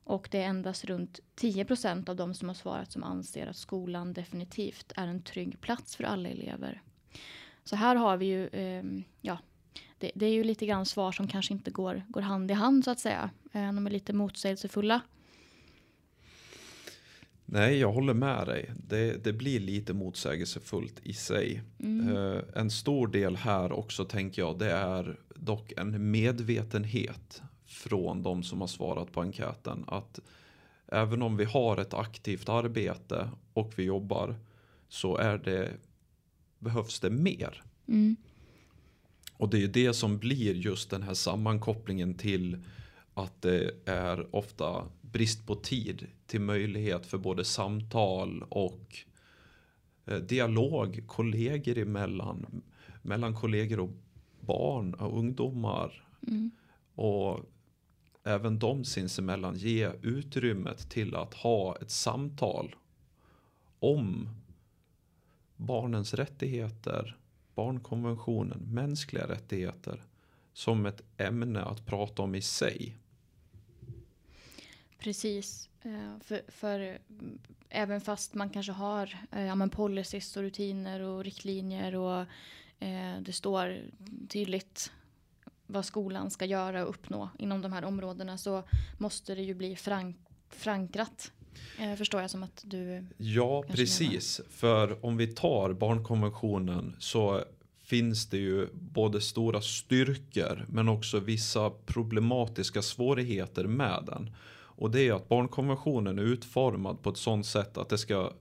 Och 0.04 0.28
det 0.30 0.42
är 0.42 0.46
endast 0.46 0.84
runt 0.84 1.20
10 1.34 1.64
procent 1.64 2.08
av 2.08 2.16
de 2.16 2.34
som 2.34 2.48
har 2.48 2.54
svarat 2.54 2.92
som 2.92 3.02
anser 3.02 3.46
att 3.46 3.56
skolan 3.56 4.12
definitivt 4.12 4.92
är 4.96 5.06
en 5.06 5.22
trygg 5.22 5.60
plats 5.60 5.96
för 5.96 6.04
alla 6.04 6.28
elever. 6.28 6.82
Så 7.64 7.76
här 7.76 7.96
har 7.96 8.16
vi 8.16 8.26
ju, 8.26 8.46
eh, 8.46 8.84
ja, 9.20 9.38
det, 9.98 10.10
det, 10.14 10.26
är 10.26 10.32
ju 10.32 10.44
lite 10.44 10.66
grann 10.66 10.86
svar 10.86 11.12
som 11.12 11.28
kanske 11.28 11.52
inte 11.54 11.70
går, 11.70 12.02
går 12.08 12.20
hand 12.20 12.50
i 12.50 12.54
hand 12.54 12.84
så 12.84 12.90
att 12.90 13.00
säga. 13.00 13.30
Eh, 13.52 13.72
de 13.72 13.86
är 13.86 13.90
lite 13.90 14.12
motsägelsefulla. 14.12 15.00
Nej, 17.50 17.78
jag 17.78 17.92
håller 17.92 18.14
med 18.14 18.46
dig. 18.46 18.70
Det, 18.88 19.24
det 19.24 19.32
blir 19.32 19.60
lite 19.60 19.92
motsägelsefullt 19.92 21.00
i 21.02 21.12
sig. 21.12 21.62
Mm. 21.78 22.16
Uh, 22.16 22.42
en 22.54 22.70
stor 22.70 23.08
del 23.08 23.36
här 23.36 23.72
också 23.72 24.04
tänker 24.04 24.42
jag, 24.42 24.58
det 24.58 24.70
är 24.70 25.16
dock 25.34 25.72
en 25.76 26.10
medvetenhet 26.10 27.42
från 27.66 28.22
de 28.22 28.42
som 28.42 28.60
har 28.60 28.68
svarat 28.68 29.12
på 29.12 29.20
enkäten. 29.20 29.84
Att 29.86 30.20
även 30.86 31.22
om 31.22 31.36
vi 31.36 31.44
har 31.44 31.76
ett 31.76 31.94
aktivt 31.94 32.48
arbete 32.48 33.30
och 33.52 33.72
vi 33.76 33.84
jobbar 33.84 34.36
så 34.88 35.16
är 35.16 35.38
det, 35.38 35.70
behövs 36.58 37.00
det 37.00 37.10
mer. 37.10 37.62
Mm. 37.88 38.16
Och 39.38 39.48
det 39.48 39.62
är 39.62 39.68
det 39.68 39.94
som 39.94 40.18
blir 40.18 40.54
just 40.54 40.90
den 40.90 41.02
här 41.02 41.14
sammankopplingen 41.14 42.14
till 42.14 42.64
att 43.14 43.42
det 43.42 43.88
är 43.88 44.36
ofta 44.36 44.84
brist 45.00 45.46
på 45.46 45.54
tid 45.54 46.06
till 46.26 46.40
möjlighet 46.40 47.06
för 47.06 47.18
både 47.18 47.44
samtal 47.44 48.42
och 48.48 48.96
eh, 50.06 50.16
dialog 50.18 51.02
kollegor 51.06 51.78
emellan. 51.78 52.62
Mellan 53.02 53.34
kollegor 53.34 53.80
och 53.80 53.90
barn 54.40 54.94
och 54.94 55.18
ungdomar. 55.18 56.08
Mm. 56.26 56.50
Och 56.94 57.40
även 58.24 58.58
de 58.58 58.84
sinsemellan 58.84 59.56
ge 59.56 59.90
utrymmet 60.02 60.90
till 60.90 61.14
att 61.14 61.34
ha 61.34 61.76
ett 61.76 61.90
samtal 61.90 62.74
om 63.78 64.28
barnens 65.56 66.14
rättigheter, 66.14 67.16
barnkonventionen, 67.58 68.58
mänskliga 68.58 69.28
rättigheter 69.28 70.02
som 70.52 70.86
ett 70.86 71.02
ämne 71.16 71.62
att 71.62 71.86
prata 71.86 72.22
om 72.22 72.34
i 72.34 72.42
sig. 72.42 72.96
Precis. 74.98 75.68
Eh, 75.82 76.18
för, 76.20 76.42
för 76.48 76.98
även 77.68 78.00
fast 78.00 78.34
man 78.34 78.50
kanske 78.50 78.72
har 78.72 79.18
eh, 79.32 79.44
ja, 79.44 79.54
men 79.54 79.70
policies 79.70 80.36
och 80.36 80.42
rutiner 80.42 81.00
och 81.00 81.24
riktlinjer 81.24 81.94
och 81.94 82.20
eh, 82.78 83.20
det 83.20 83.32
står 83.32 83.78
tydligt 84.28 84.92
vad 85.66 85.84
skolan 85.84 86.30
ska 86.30 86.44
göra 86.44 86.82
och 86.82 86.90
uppnå 86.90 87.28
inom 87.38 87.62
de 87.62 87.72
här 87.72 87.84
områdena 87.84 88.38
så 88.38 88.62
måste 88.98 89.34
det 89.34 89.42
ju 89.42 89.54
bli 89.54 89.76
frank, 89.76 90.16
förankrat. 90.48 91.32
Eh, 91.78 91.94
förstår 91.94 92.20
jag 92.20 92.30
som 92.30 92.42
att 92.42 92.64
du... 92.66 93.04
Ja, 93.16 93.64
precis. 93.68 94.38
Menar. 94.38 94.50
För 94.50 95.04
om 95.06 95.16
vi 95.16 95.26
tar 95.26 95.72
barnkonventionen 95.72 96.96
så 96.98 97.44
finns 97.84 98.26
det 98.26 98.38
ju 98.38 98.68
både 98.72 99.20
stora 99.20 99.60
styrkor 99.60 100.66
men 100.68 100.88
också 100.88 101.20
vissa 101.20 101.70
problematiska 101.70 102.82
svårigheter 102.82 103.64
med 103.64 104.02
den. 104.06 104.30
Och 104.50 104.90
det 104.90 105.08
är 105.08 105.12
att 105.12 105.28
barnkonventionen 105.28 106.18
är 106.18 106.22
utformad 106.22 107.02
på 107.02 107.10
ett 107.10 107.16
sådant 107.16 107.46
sätt 107.46 107.78
att 107.78 107.88
det 107.88 107.98
ska 107.98 108.32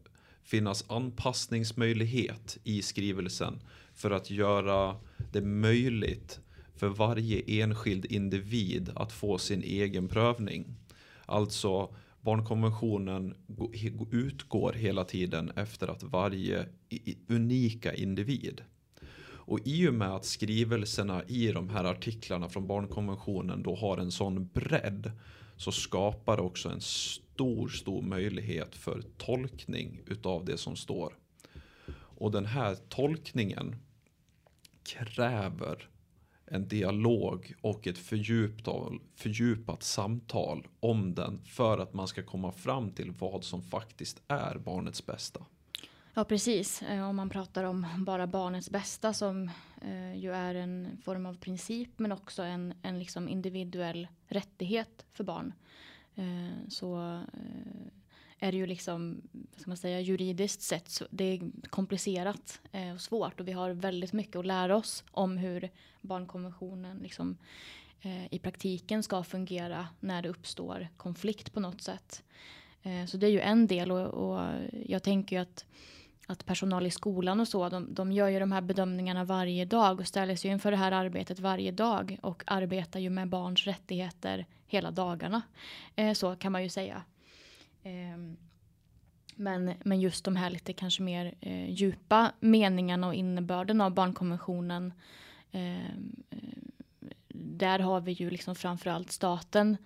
finnas 0.43 0.85
anpassningsmöjlighet 0.87 2.57
i 2.63 2.81
skrivelsen 2.81 3.59
för 3.95 4.11
att 4.11 4.29
göra 4.29 4.95
det 5.31 5.41
möjligt 5.41 6.39
för 6.75 6.87
varje 6.87 7.63
enskild 7.63 8.05
individ 8.05 8.91
att 8.95 9.11
få 9.11 9.37
sin 9.37 9.63
egen 9.63 10.07
prövning. 10.07 10.65
Alltså 11.25 11.89
barnkonventionen 12.27 13.35
utgår 14.11 14.73
hela 14.73 15.03
tiden 15.03 15.51
efter 15.55 15.87
att 15.87 16.03
varje 16.03 16.65
unika 17.27 17.93
individ 17.93 18.61
och 19.47 19.59
i 19.65 19.87
och 19.87 19.93
med 19.93 20.15
att 20.15 20.25
skrivelserna 20.25 21.23
i 21.27 21.51
de 21.51 21.69
här 21.69 21.83
artiklarna 21.83 22.49
från 22.49 22.67
barnkonventionen 22.67 23.63
då 23.63 23.75
har 23.75 23.97
en 23.97 24.11
sån 24.11 24.47
bredd 24.53 25.11
så 25.57 25.71
skapar 25.71 26.37
det 26.37 26.43
också 26.43 26.69
en 26.69 26.81
stor, 26.81 27.67
stor 27.67 28.01
möjlighet 28.01 28.75
för 28.75 29.01
tolkning 29.17 30.01
utav 30.05 30.45
det 30.45 30.57
som 30.57 30.75
står. 30.75 31.13
Och 31.93 32.31
den 32.31 32.45
här 32.45 32.75
tolkningen 32.89 33.75
kräver 34.83 35.89
en 36.47 36.67
dialog 36.67 37.53
och 37.61 37.87
ett 37.87 37.97
fördjupat, 37.97 38.93
fördjupat 39.15 39.83
samtal 39.83 40.67
om 40.79 41.15
den 41.15 41.41
för 41.45 41.77
att 41.77 41.93
man 41.93 42.07
ska 42.07 42.23
komma 42.23 42.51
fram 42.51 42.91
till 42.91 43.11
vad 43.11 43.43
som 43.43 43.61
faktiskt 43.61 44.21
är 44.27 44.57
barnets 44.57 45.05
bästa. 45.05 45.45
Ja 46.13 46.23
precis, 46.23 46.81
eh, 46.81 47.09
om 47.09 47.15
man 47.15 47.29
pratar 47.29 47.63
om 47.63 47.85
bara 47.97 48.27
barnets 48.27 48.69
bästa 48.69 49.13
som 49.13 49.51
eh, 49.81 50.15
ju 50.15 50.31
är 50.31 50.55
en 50.55 50.97
form 51.03 51.25
av 51.25 51.37
princip 51.37 51.89
men 51.99 52.11
också 52.11 52.43
en, 52.43 52.73
en 52.81 52.99
liksom 52.99 53.29
individuell 53.29 54.07
rättighet 54.27 55.05
för 55.13 55.23
barn. 55.23 55.53
Eh, 56.15 56.69
så 56.69 57.21
är 58.39 58.51
det 58.51 58.57
ju 58.57 58.65
liksom, 58.65 59.21
ska 59.57 59.69
man 59.69 59.77
säga, 59.77 59.99
juridiskt 59.99 60.61
sett 60.61 60.89
så 60.89 61.05
det 61.09 61.23
är 61.23 61.41
komplicerat 61.69 62.61
eh, 62.71 62.93
och 62.93 63.01
svårt 63.01 63.39
och 63.39 63.47
vi 63.47 63.51
har 63.51 63.69
väldigt 63.69 64.13
mycket 64.13 64.35
att 64.35 64.45
lära 64.45 64.75
oss 64.75 65.03
om 65.11 65.37
hur 65.37 65.69
barnkonventionen 66.01 66.97
liksom, 66.97 67.37
eh, 68.01 68.33
i 68.33 68.39
praktiken 68.39 69.03
ska 69.03 69.23
fungera 69.23 69.87
när 69.99 70.21
det 70.21 70.29
uppstår 70.29 70.87
konflikt 70.97 71.53
på 71.53 71.59
något 71.59 71.81
sätt. 71.81 72.23
Eh, 72.83 73.05
så 73.05 73.17
det 73.17 73.27
är 73.27 73.31
ju 73.31 73.41
en 73.41 73.67
del 73.67 73.91
och, 73.91 74.07
och 74.07 74.41
jag 74.85 75.03
tänker 75.03 75.35
ju 75.35 75.41
att 75.41 75.65
att 76.29 76.45
personal 76.45 76.85
i 76.85 76.91
skolan 76.91 77.39
och 77.39 77.47
så, 77.47 77.69
de, 77.69 77.93
de 77.93 78.11
gör 78.11 78.27
ju 78.27 78.39
de 78.39 78.51
här 78.51 78.61
bedömningarna 78.61 79.23
varje 79.23 79.65
dag 79.65 79.99
och 79.99 80.07
ställer 80.07 80.35
sig 80.35 80.51
inför 80.51 80.71
det 80.71 80.77
här 80.77 80.91
arbetet 80.91 81.39
varje 81.39 81.71
dag 81.71 82.19
och 82.21 82.43
arbetar 82.47 82.99
ju 82.99 83.09
med 83.09 83.29
barns 83.29 83.67
rättigheter 83.67 84.45
hela 84.67 84.91
dagarna. 84.91 85.41
Eh, 85.95 86.13
så 86.13 86.35
kan 86.35 86.51
man 86.51 86.63
ju 86.63 86.69
säga. 86.69 87.03
Ehm, 87.87 88.37
men, 89.35 89.73
men 89.83 90.01
just 90.01 90.25
de 90.25 90.35
här 90.35 90.49
lite 90.49 90.73
kanske 90.73 91.03
mer 91.03 91.33
eh, 91.41 91.69
djupa 91.69 92.31
meningarna 92.39 93.07
och 93.07 93.13
innebörden 93.13 93.81
av 93.81 93.93
barnkonventionen 93.93 94.93
ehm, 95.51 96.23
eh, 96.29 96.39
där 97.29 97.79
har 97.79 98.01
vi 98.01 98.11
ju 98.11 98.29
liksom 98.29 98.55
framförallt 98.55 99.11
staten 99.11 99.77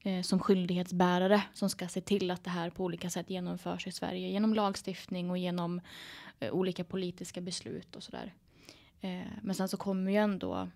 eh, 0.00 0.22
som 0.22 0.38
skyldighetsbärare 0.38 1.42
som 1.54 1.70
ska 1.70 1.88
se 1.88 2.00
till 2.00 2.30
att 2.30 2.44
det 2.44 2.50
här 2.50 2.70
på 2.70 2.84
olika 2.84 3.10
sätt 3.10 3.30
genomförs 3.30 3.86
i 3.86 3.92
Sverige 3.92 4.28
genom 4.28 4.54
lagstiftning 4.54 5.30
och 5.30 5.38
genom 5.38 5.80
eh, 6.40 6.52
olika 6.52 6.84
politiska 6.84 7.40
beslut 7.40 7.96
och 7.96 8.02
sådär. 8.02 8.34
Eh, 9.00 9.26
men 9.42 9.54
sen 9.54 9.68
så 9.68 9.76
kommer 9.76 10.12
ju 10.12 10.18
ändå 10.18 10.68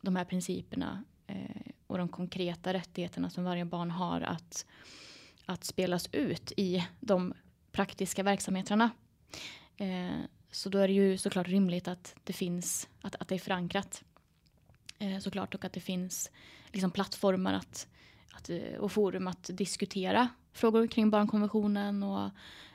de 0.00 0.16
här 0.16 0.24
principerna 0.24 1.04
eh, 1.26 1.72
och 1.86 1.98
de 1.98 2.08
konkreta 2.08 2.72
rättigheterna 2.72 3.30
som 3.30 3.44
varje 3.44 3.64
barn 3.64 3.90
har 3.90 4.20
att, 4.20 4.66
att 5.46 5.64
spelas 5.64 6.08
ut 6.12 6.52
i 6.56 6.86
de 7.00 7.34
praktiska 7.72 8.22
verksamheterna. 8.22 8.90
Eh, 9.76 10.18
så 10.50 10.68
då 10.68 10.78
är 10.78 10.88
det 10.88 10.94
ju 10.94 11.18
såklart 11.18 11.48
rimligt 11.48 11.88
att 11.88 12.14
det 12.24 12.32
finns, 12.32 12.88
att, 13.00 13.14
att 13.14 13.28
det 13.28 13.34
är 13.34 13.38
förankrat. 13.38 14.04
Eh, 14.98 15.18
såklart 15.18 15.54
och 15.54 15.64
att 15.64 15.72
det 15.72 15.80
finns 15.80 16.30
liksom 16.72 16.90
plattformar 16.90 17.52
att 17.52 17.88
att, 18.34 18.50
eh, 18.50 18.78
och 18.78 18.92
forum 18.92 19.26
att 19.26 19.50
diskutera 19.52 20.28
frågor 20.52 20.86
kring 20.86 21.10
barnkonventionen 21.10 22.02
och 22.02 22.30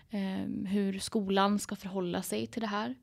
eh, 0.10 0.46
hur 0.68 1.00
skolan 1.00 1.60
ska 1.60 1.76
förhålla 1.76 2.22
sig 2.22 2.48
till 2.48 2.62
det 2.62 2.68
här. 2.68 2.96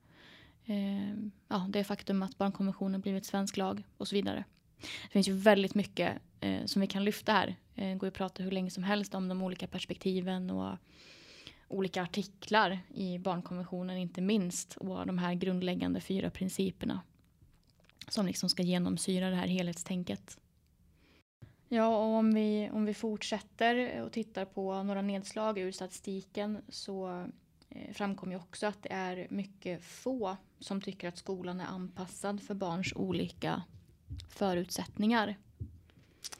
Eh, 0.64 1.14
ja, 1.48 1.66
det 1.68 1.84
faktum 1.84 2.22
att 2.22 2.38
barnkonventionen 2.38 3.00
blivit 3.00 3.26
svensk 3.26 3.56
lag 3.56 3.82
och 3.96 4.08
så 4.08 4.14
vidare. 4.14 4.44
Det 4.80 5.10
finns 5.10 5.28
ju 5.28 5.32
väldigt 5.32 5.74
mycket 5.74 6.12
eh, 6.40 6.64
som 6.64 6.80
vi 6.80 6.86
kan 6.86 7.04
lyfta 7.04 7.32
här. 7.32 7.56
Det 7.76 7.90
eh, 7.90 7.96
går 7.96 8.06
att 8.06 8.14
prata 8.14 8.42
hur 8.42 8.50
länge 8.50 8.70
som 8.70 8.82
helst 8.82 9.14
om 9.14 9.28
de 9.28 9.42
olika 9.42 9.66
perspektiven 9.66 10.50
och, 10.50 10.78
olika 11.68 12.02
artiklar 12.02 12.78
i 12.94 13.18
barnkonventionen 13.18 13.96
inte 13.96 14.20
minst 14.20 14.76
och 14.76 15.06
de 15.06 15.18
här 15.18 15.34
grundläggande 15.34 16.00
fyra 16.00 16.30
principerna 16.30 17.00
som 18.08 18.26
liksom 18.26 18.48
ska 18.48 18.62
genomsyra 18.62 19.30
det 19.30 19.36
här 19.36 19.46
helhetstänket. 19.46 20.38
Ja, 21.68 21.96
och 21.96 22.14
om 22.14 22.34
vi, 22.34 22.70
om 22.72 22.84
vi 22.84 22.94
fortsätter 22.94 24.02
och 24.02 24.12
tittar 24.12 24.44
på 24.44 24.82
några 24.82 25.02
nedslag 25.02 25.58
ur 25.58 25.72
statistiken 25.72 26.62
så 26.68 27.26
eh, 27.68 27.92
framkommer 27.92 28.32
ju 28.32 28.38
också 28.38 28.66
att 28.66 28.82
det 28.82 28.92
är 28.92 29.26
mycket 29.30 29.84
få 29.84 30.36
som 30.60 30.80
tycker 30.80 31.08
att 31.08 31.18
skolan 31.18 31.60
är 31.60 31.66
anpassad 31.66 32.42
för 32.42 32.54
barns 32.54 32.92
olika 32.96 33.62
förutsättningar. 34.28 35.36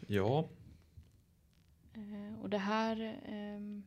Ja. 0.06 0.48
Eh, 1.96 2.40
och 2.42 2.50
det 2.50 2.58
här 2.58 3.18
eh, 3.24 3.82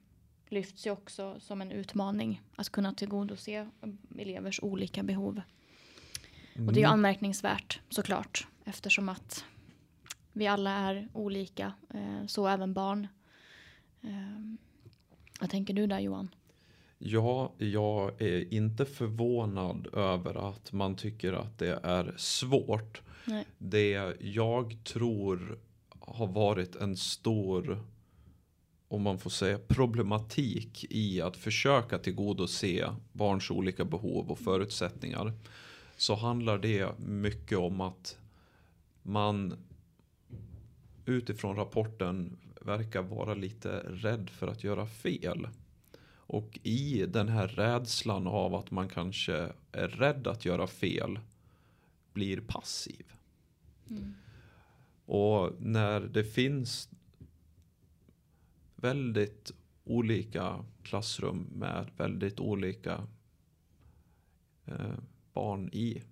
lyfts 0.50 0.88
ju 0.88 0.92
också 0.92 1.40
som 1.40 1.62
en 1.62 1.72
utmaning 1.72 2.42
att 2.56 2.70
kunna 2.70 2.94
tillgodose 2.94 3.70
elevers 4.18 4.60
olika 4.64 5.04
behov. 5.04 5.42
Och 6.56 6.62
det 6.66 6.72
är 6.72 6.76
ju 6.76 6.80
Mm. 6.80 6.92
anmärkningsvärt 6.94 7.80
såklart 7.90 8.48
eftersom 8.66 9.10
att 9.10 9.46
vi 10.34 10.48
alla 10.48 10.72
är 10.72 11.08
olika, 11.14 11.74
eh, 11.94 12.26
så 12.28 12.48
även 12.48 12.74
barn. 12.74 13.08
Eh, 14.02 14.58
vad 15.42 15.50
tänker 15.50 15.74
du 15.74 15.88
där 15.88 16.00
Johan? 16.00 16.30
Ja, 16.98 17.54
jag 17.58 18.22
är 18.22 18.54
inte 18.54 18.86
förvånad 18.86 19.88
över 19.94 20.50
att 20.50 20.72
man 20.72 20.96
tycker 20.96 21.34
att 21.34 21.58
det 21.58 21.80
är 21.84 22.14
svårt. 22.18 23.02
Nej. 23.26 23.46
Det 23.58 24.14
jag 24.20 24.78
tror 24.84 25.60
har 26.00 26.28
varit 26.28 26.76
en 26.76 26.98
stor, 26.98 27.84
om 28.90 29.02
man 29.02 29.20
får 29.20 29.30
säga, 29.30 29.60
problematik 29.68 30.86
i 30.90 31.22
att 31.22 31.38
försöka 31.38 31.98
tillgodose 31.98 32.96
barns 33.12 33.52
olika 33.52 33.86
behov 33.86 34.32
och 34.32 34.40
förutsättningar. 34.40 35.34
Så 35.98 36.16
handlar 36.16 36.58
det 36.58 37.00
mycket 37.00 37.58
om 37.58 37.82
att 37.82 38.18
man 39.04 39.54
utifrån 41.06 41.56
rapporten 41.56 42.38
verkar 42.62 43.02
vara 43.02 43.34
lite 43.34 43.80
rädd 43.80 44.30
för 44.30 44.48
att 44.48 44.64
göra 44.64 44.88
fel. 44.88 45.48
Och 46.16 46.60
i 46.64 47.06
den 47.06 47.30
här 47.30 47.48
rädslan 47.48 48.28
av 48.28 48.56
att 48.56 48.72
man 48.72 48.90
kanske 48.90 49.50
är 49.72 49.88
rädd 49.88 50.28
att 50.28 50.46
göra 50.46 50.68
fel 50.68 51.20
blir 52.14 52.42
passiv. 52.42 53.06
Och 55.06 55.54
när 55.60 56.00
det 56.00 56.24
finns 56.24 56.90
väldigt 58.82 59.52
olika 59.84 60.66
klassrum 60.84 61.48
med 61.56 61.92
väldigt 61.98 62.40
olika 62.40 63.08
eh, 64.66 64.98
barn 65.34 65.70
i 65.74 66.04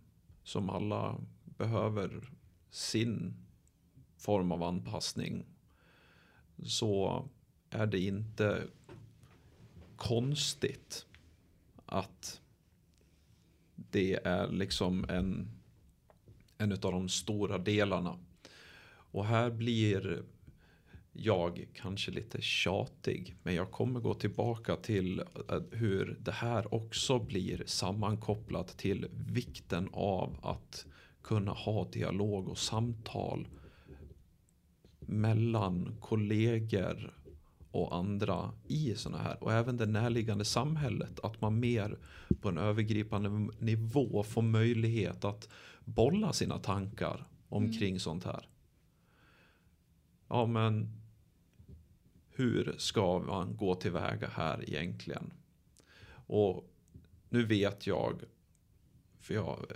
som 0.44 0.70
alla 0.70 1.16
behöver 1.44 2.30
sin 2.70 3.34
form 4.18 4.52
av 4.52 4.64
anpassning 4.64 5.46
så 6.64 7.30
är 7.70 7.86
det 7.86 8.00
inte 8.00 8.68
konstigt 9.96 11.06
att 11.86 12.42
det 13.76 14.20
är 14.26 14.48
liksom 14.52 15.06
en, 15.10 15.48
en 16.58 16.72
av 16.72 16.78
de 16.78 17.10
stora 17.10 17.58
delarna. 17.58 18.20
Och 18.90 19.26
här 19.26 19.50
blir 19.50 20.24
jag 21.20 21.68
kanske 21.74 22.12
lite 22.12 22.42
tjatig. 22.42 23.36
Men 23.44 23.56
jag 23.56 23.72
kommer 23.72 24.00
gå 24.00 24.14
tillbaka 24.14 24.76
till 24.76 25.20
eh, 25.20 25.62
hur 25.72 26.18
det 26.20 26.32
här 26.32 26.74
också 26.74 27.20
blir 27.20 27.64
sammankopplat 27.66 28.78
till 28.78 29.08
vikten 29.12 29.90
av 29.94 30.38
att 30.42 30.86
kunna 31.22 31.52
ha 31.52 31.86
dialog 31.90 32.48
och 32.48 32.58
samtal 32.58 33.48
mellan 35.00 35.96
kollegor 36.02 37.13
och 37.72 37.96
andra 37.96 38.52
i 38.68 38.96
sådana 38.96 39.24
här 39.24 39.44
och 39.44 39.54
även 39.54 39.78
det 39.78 39.86
närliggande 39.86 40.46
samhället 40.46 41.20
att 41.24 41.41
man 41.41 41.60
mer 41.60 41.98
på 42.41 42.50
en 42.50 42.58
övergripande 42.58 43.30
nivå 43.60 44.24
får 44.24 44.41
möjlighet 44.41 45.26
att 45.26 45.50
bolla 45.86 46.34
sina 46.34 46.60
tankar 46.60 47.28
omkring 47.50 48.00
sånt 48.00 48.24
här. 48.24 48.48
Ja 50.28 50.46
men 50.46 50.98
hur 52.38 52.76
ska 52.78 53.19
man 53.19 53.58
gå 53.58 53.76
tillväga 53.76 54.28
här 54.28 54.69
egentligen? 54.69 55.34
Och 56.10 56.69
nu 57.30 57.45
vet 57.45 57.88
jag, 57.88 58.21
för 59.19 59.34
jag 59.34 59.58
eh, 59.69 59.76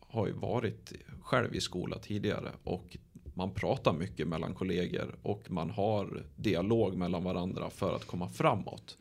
har 0.00 0.26
ju 0.26 0.32
varit 0.32 0.92
själv 1.22 1.54
i 1.54 1.60
skola 1.60 1.98
tidigare 1.98 2.52
och 2.64 2.96
man 3.34 3.54
pratar 3.54 3.92
mycket 3.92 4.28
mellan 4.28 4.54
kollegor 4.54 5.14
och 5.22 5.50
man 5.50 5.70
har 5.70 6.22
dialog 6.36 6.96
mellan 6.96 7.24
varandra 7.24 7.70
för 7.70 7.96
att 7.96 8.06
komma 8.06 8.28
framåt. 8.28 8.96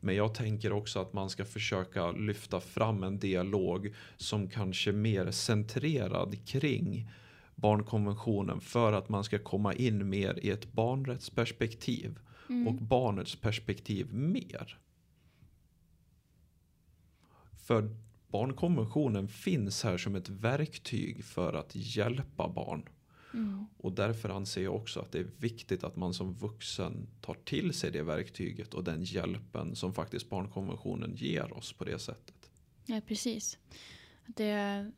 Men 0.00 0.14
jag 0.14 0.34
tänker 0.34 0.72
också 0.72 0.98
att 0.98 1.12
man 1.12 1.30
ska 1.30 1.44
försöka 1.44 2.10
lyfta 2.10 2.60
fram 2.60 3.02
en 3.02 3.18
dialog 3.18 3.94
som 4.16 4.50
kanske 4.50 4.92
mer 4.92 5.26
är 5.26 5.30
centrerad 5.30 6.46
kring 6.46 7.10
barnkonventionen 7.56 8.60
för 8.60 8.92
att 8.92 9.08
man 9.08 9.24
ska 9.24 9.38
komma 9.38 9.74
in 9.74 10.08
mer 10.08 10.38
i 10.42 10.50
ett 10.50 10.72
barnrättsperspektiv 10.72 12.18
och 12.66 12.74
barnets 12.74 13.36
perspektiv 13.36 14.14
mer. 14.14 14.78
För 17.66 17.96
barnkonventionen 18.28 19.28
finns 19.28 19.84
här 19.84 19.98
som 19.98 20.14
ett 20.14 20.28
verktyg 20.28 21.24
för 21.24 21.52
att 21.52 21.70
hjälpa 21.74 22.48
barn. 22.48 22.88
Och 23.78 23.92
därför 23.92 24.28
anser 24.28 24.62
jag 24.62 24.74
också 24.74 25.00
att 25.00 25.12
det 25.12 25.18
är 25.18 25.30
viktigt 25.36 25.84
att 25.84 25.96
man 25.96 26.14
som 26.14 26.34
vuxen 26.34 27.06
tar 27.20 27.34
till 27.34 27.72
sig 27.72 27.90
det 27.90 28.02
verktyget 28.02 28.74
och 28.74 28.84
den 28.84 29.04
hjälpen 29.04 29.76
som 29.76 29.94
faktiskt 29.94 30.30
barnkonventionen 30.30 31.14
ger 31.14 31.52
oss 31.52 31.72
på 31.72 31.84
det 31.84 31.98
sättet. 31.98 32.50
Ja, 32.86 33.00
precis. 33.06 33.58
Det 34.26 34.52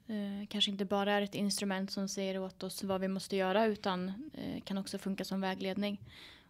eh, 0.06 0.46
kanske 0.48 0.70
inte 0.70 0.84
bara 0.84 1.12
är 1.12 1.22
ett 1.22 1.34
instrument 1.34 1.90
som 1.90 2.08
säger 2.08 2.38
åt 2.38 2.62
oss 2.62 2.82
vad 2.82 3.00
vi 3.00 3.08
måste 3.08 3.36
göra 3.36 3.64
utan 3.64 4.30
eh, 4.34 4.60
kan 4.60 4.78
också 4.78 4.98
funka 4.98 5.24
som 5.24 5.40
vägledning. 5.40 6.00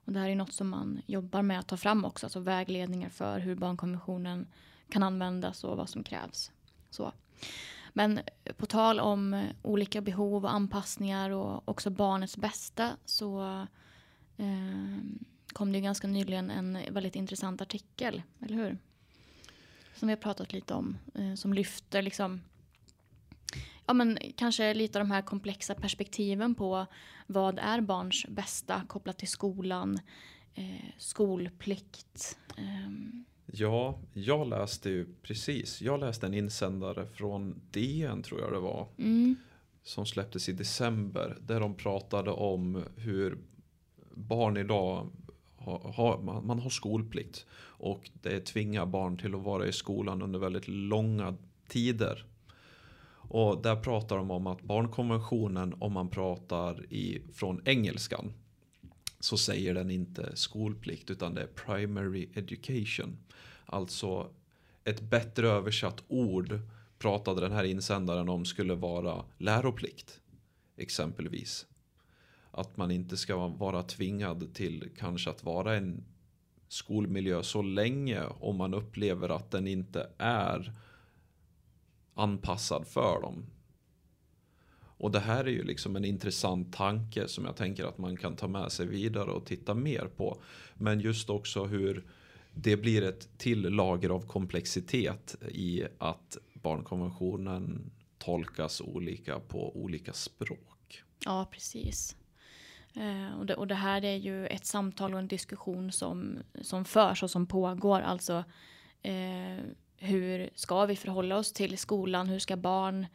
Och 0.04 0.12
det 0.12 0.18
här 0.20 0.28
är 0.28 0.36
något 0.36 0.52
som 0.52 0.68
man 0.68 1.00
jobbar 1.06 1.42
med 1.42 1.58
att 1.58 1.68
ta 1.68 1.76
fram 1.76 2.04
också, 2.04 2.26
alltså 2.26 2.40
vägledningar 2.40 3.08
för 3.08 3.38
hur 3.38 3.54
barnkonventionen 3.54 4.46
kan 4.90 5.02
användas 5.02 5.64
och 5.64 5.76
vad 5.76 5.88
som 5.88 6.04
krävs. 6.04 6.52
Så. 6.90 7.12
Men 7.92 8.20
eh, 8.44 8.52
på 8.52 8.66
tal 8.66 9.00
om 9.00 9.34
eh, 9.34 9.46
olika 9.62 10.00
behov 10.00 10.44
och 10.44 10.52
anpassningar 10.52 11.30
och 11.30 11.68
också 11.68 11.90
barnets 11.90 12.36
bästa 12.36 12.96
så 13.04 13.42
eh, 14.36 14.98
kom 15.52 15.72
det 15.72 15.78
ju 15.78 15.84
ganska 15.84 16.08
nyligen 16.08 16.50
en 16.50 16.78
väldigt 16.90 17.16
intressant 17.16 17.60
artikel, 17.60 18.22
eller 18.40 18.56
hur? 18.56 18.78
Som 19.94 20.08
vi 20.08 20.14
har 20.14 20.20
pratat 20.20 20.52
lite 20.52 20.74
om, 20.74 20.98
eh, 21.14 21.34
som 21.34 21.52
lyfter 21.52 22.02
liksom 22.02 22.40
Ja 23.88 23.94
men 23.94 24.18
kanske 24.36 24.74
lite 24.74 24.98
av 25.00 25.04
de 25.06 25.10
här 25.10 25.22
komplexa 25.22 25.74
perspektiven 25.74 26.54
på 26.54 26.86
vad 27.26 27.58
är 27.58 27.80
barns 27.80 28.26
bästa 28.28 28.82
kopplat 28.88 29.18
till 29.18 29.28
skolan, 29.28 29.98
eh, 30.54 30.90
skolplikt. 30.98 32.38
ehm, 32.56 33.24
Ja, 33.52 33.98
jag 34.12 34.48
läste 34.48 34.90
ju 34.90 35.06
precis. 35.22 35.80
Jag 35.80 36.00
läste 36.00 36.26
en 36.26 36.34
insändare 36.34 37.06
från 37.06 37.60
DN 37.70 38.22
tror 38.22 38.40
jag 38.40 38.52
det 38.52 38.58
var. 38.60 38.88
mm, 38.98 39.36
Som 39.82 40.06
släpptes 40.06 40.48
i 40.48 40.52
december. 40.52 41.36
Där 41.40 41.60
de 41.60 41.74
pratade 41.74 42.30
om 42.30 42.82
hur 42.96 43.38
barn 44.14 44.56
idag 44.56 45.10
har, 45.56 46.22
man 46.22 46.46
man 46.46 46.58
har 46.58 46.70
skolplikt. 46.70 47.46
Och 47.60 48.10
det 48.22 48.40
tvingar 48.40 48.86
barn 48.86 49.18
till 49.18 49.34
att 49.34 49.42
vara 49.42 49.66
i 49.66 49.72
skolan 49.72 50.22
under 50.22 50.38
väldigt 50.38 50.68
långa 50.68 51.36
tider. 51.68 52.24
Och 53.28 53.62
där 53.62 53.76
pratar 53.76 54.16
de 54.16 54.30
om 54.30 54.46
att 54.46 54.62
barnkonventionen, 54.62 55.74
om 55.78 55.92
man 55.92 56.08
pratar 56.08 56.92
i, 56.92 57.22
från 57.34 57.62
engelskan, 57.64 58.32
så 59.20 59.38
säger 59.38 59.74
den 59.74 59.90
inte 59.90 60.36
skolplikt 60.36 61.10
utan 61.10 61.34
det 61.34 61.42
är 61.42 61.46
primary 61.46 62.28
education. 62.34 63.18
Alltså 63.66 64.30
ett 64.84 65.00
bättre 65.00 65.48
översatt 65.48 66.04
ord 66.08 66.60
pratade 66.98 67.40
den 67.40 67.52
här 67.52 67.64
insändaren 67.64 68.28
om 68.28 68.44
skulle 68.44 68.74
vara 68.74 69.24
läroplikt. 69.38 70.20
Exempelvis. 70.76 71.66
Att 72.50 72.76
man 72.76 72.90
inte 72.90 73.16
ska 73.16 73.48
vara 73.48 73.82
tvingad 73.82 74.54
till 74.54 74.90
kanske 74.96 75.30
att 75.30 75.44
vara 75.44 75.76
en 75.76 76.04
skolmiljö 76.68 77.42
så 77.42 77.62
länge 77.62 78.22
om 78.40 78.56
man 78.56 78.74
upplever 78.74 79.28
att 79.28 79.50
den 79.50 79.66
inte 79.66 80.10
är 80.18 80.72
anpassad 82.18 82.86
för 82.86 83.20
dem. 83.22 83.46
Och 84.98 85.10
det 85.10 85.20
här 85.20 85.44
är 85.44 85.50
ju 85.50 85.64
liksom 85.64 85.96
en 85.96 86.04
intressant 86.04 86.72
tanke 86.72 87.28
som 87.28 87.44
jag 87.44 87.56
tänker 87.56 87.84
att 87.84 87.98
man 87.98 88.16
kan 88.16 88.36
ta 88.36 88.48
med 88.48 88.72
sig 88.72 88.86
vidare 88.86 89.30
och 89.30 89.46
titta 89.46 89.74
mer 89.74 90.10
på. 90.16 90.42
Men 90.74 91.00
just 91.00 91.30
också 91.30 91.64
hur 91.64 92.04
det 92.52 92.76
blir 92.76 93.02
ett 93.02 93.38
till 93.38 93.62
lager 93.62 94.10
av 94.10 94.26
komplexitet 94.26 95.36
i 95.48 95.84
att 95.98 96.36
barnkonventionen 96.52 97.90
tolkas 98.18 98.80
olika 98.80 99.40
på 99.40 99.76
olika 99.76 100.12
språk. 100.12 101.02
Ja, 101.24 101.48
precis. 101.52 102.16
Eh, 102.94 103.38
och, 103.38 103.46
det, 103.46 103.54
och 103.54 103.66
det 103.66 103.74
här 103.74 104.04
är 104.04 104.16
ju 104.16 104.46
ett 104.46 104.66
samtal 104.66 105.12
och 105.12 105.18
en 105.18 105.28
diskussion 105.28 105.92
som, 105.92 106.38
som 106.62 106.84
förs 106.84 107.22
och 107.22 107.30
som 107.30 107.46
pågår. 107.46 108.00
Alltså 108.00 108.44
eh, 109.02 109.58
hur 109.98 110.50
ska 110.54 110.86
vi 110.86 110.96
förhålla 110.96 111.36
oss 111.36 111.52
till 111.52 111.78
skolan? 111.78 112.28
Hur 112.28 112.38
ska 112.38 112.56
barn 112.56 113.06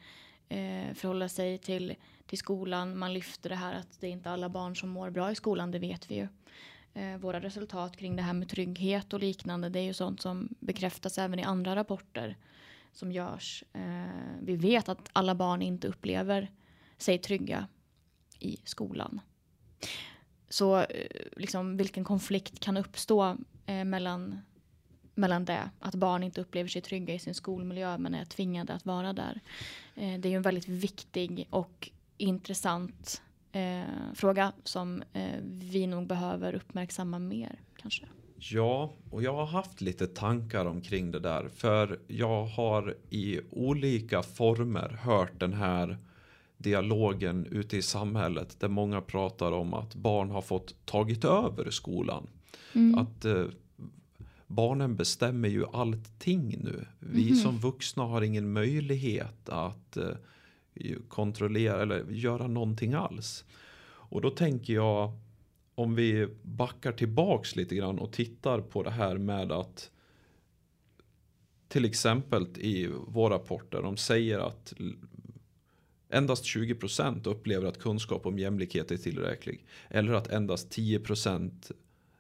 eh, 0.50 0.94
förhålla 0.94 1.30
sig 1.30 1.58
till, 1.58 1.96
till 2.26 2.38
skolan? 2.38 2.98
Man 2.98 3.14
lyfter 3.14 3.50
det 3.50 3.56
här 3.56 3.74
att 3.74 4.02
det 4.02 4.08
är 4.08 4.12
inte 4.12 4.30
alla 4.30 4.50
barn 4.50 4.76
som 4.76 4.90
mår 4.90 5.10
bra 5.10 5.32
i 5.32 5.36
skolan, 5.36 5.72
det 5.72 5.80
vet 5.80 6.12
vi 6.12 6.16
ju. 6.16 6.28
Eh, 6.94 7.18
våra 7.18 7.40
resultat 7.42 7.98
kring 7.98 8.16
det 8.16 8.22
här 8.22 8.34
med 8.34 8.50
trygghet 8.50 9.14
och 9.14 9.20
liknande, 9.20 9.70
det 9.70 9.80
är 9.80 9.84
ju 9.84 9.94
sånt 9.94 10.22
som 10.22 10.50
bekräftas 10.60 11.18
även 11.18 11.40
i 11.40 11.44
andra 11.44 11.76
rapporter 11.76 12.38
som 12.94 13.12
görs. 13.12 13.64
Eh, 13.74 14.42
vi 14.42 14.56
vet 14.56 14.90
att 14.90 15.10
alla 15.14 15.36
barn 15.36 15.62
inte 15.62 15.88
upplever 15.88 16.52
sig 16.98 17.18
trygga 17.18 17.68
i 18.40 18.58
skolan. 18.64 19.22
Så 20.50 20.78
eh, 20.78 20.86
liksom, 21.38 21.78
vilken 21.78 22.04
konflikt 22.04 22.60
kan 22.60 22.78
uppstå 22.78 23.38
eh, 23.66 23.84
mellan, 23.84 24.42
mellan 25.16 25.46
det, 25.46 25.70
att 25.80 25.96
barn 25.96 26.24
inte 26.24 26.42
upplever 26.42 26.70
sig 26.70 26.82
trygga 26.82 27.14
i 27.14 27.20
sin 27.20 27.34
skolmiljö 27.34 27.98
men 27.98 28.14
är 28.14 28.26
tvingade 28.26 28.74
att 28.74 28.86
vara 28.86 29.14
där. 29.14 29.40
Eh, 29.96 30.20
det 30.20 30.28
är 30.28 30.30
ju 30.30 30.36
en 30.36 30.42
väldigt 30.42 30.68
viktig 30.68 31.48
och 31.50 31.90
intressant 32.18 33.22
eh, 33.52 33.82
fråga 34.16 34.52
som 34.64 35.04
eh, 35.14 35.40
vi 35.44 35.88
nog 35.88 36.08
behöver 36.08 36.54
uppmärksamma 36.54 37.20
mer 37.20 37.60
kanske. 37.76 38.06
Ja, 38.52 38.94
och 39.12 39.24
jag 39.24 39.34
har 39.34 39.46
haft 39.46 39.82
lite 39.82 40.08
tankar 40.08 40.66
omkring 40.66 41.12
det 41.12 41.20
där. 41.20 41.48
För 41.48 42.00
jag 42.08 42.46
har 42.46 42.96
i 43.10 43.40
olika 43.52 44.24
former 44.24 44.90
hört 44.90 45.40
den 45.40 45.54
här 45.54 45.98
dialogen 46.58 47.46
ute 47.46 47.78
i 47.78 47.82
samhället 47.82 48.60
där 48.60 48.68
många 48.68 49.02
pratar 49.02 49.52
om 49.52 49.74
att 49.74 49.96
barn 49.96 50.30
har 50.30 50.42
fått 50.42 50.86
tagit 50.86 51.26
över 51.26 51.70
skolan. 51.70 52.28
Mm. 52.74 52.98
Att 52.98 53.26
eh, 53.26 53.46
barnen 54.56 54.96
bestämmer 54.96 55.50
ju 55.50 55.66
allting 55.66 56.58
nu. 56.64 56.86
Vi 57.00 57.28
mm. 57.28 57.36
som 57.36 57.60
vuxna 57.60 58.04
har 58.04 58.22
ingen 58.22 58.54
möjlighet 58.54 59.50
att 59.50 59.98
eh, 59.98 60.96
kontrollera 61.08 61.82
eller 61.82 62.06
göra 62.10 62.48
någonting 62.48 62.94
alls. 62.94 63.46
Och 63.86 64.22
då 64.22 64.30
tänker 64.30 64.74
jag 64.74 65.12
om 65.76 65.96
vi 65.96 66.28
backar 66.42 66.92
tillbaks 66.92 67.56
lite 67.56 67.76
grann 67.76 68.00
och 68.00 68.14
tittar 68.14 68.62
på 68.62 68.84
det 68.84 68.92
här 68.92 69.18
med 69.18 69.52
att 69.52 69.92
till 71.68 71.86
exempel 71.86 72.48
i 72.58 72.88
våra 73.08 73.34
rapporter, 73.34 73.82
de 73.82 73.98
säger 73.98 74.40
att 74.40 74.74
endast 76.10 76.44
20% 76.44 77.28
upplever 77.28 77.68
att 77.68 77.80
kunskap 77.80 78.26
om 78.26 78.40
jämlikhet 78.40 78.92
är 78.92 78.98
tillräcklig. 78.98 79.66
Eller 79.90 80.14
att 80.14 80.28
endast 80.28 80.78
10% 80.78 81.72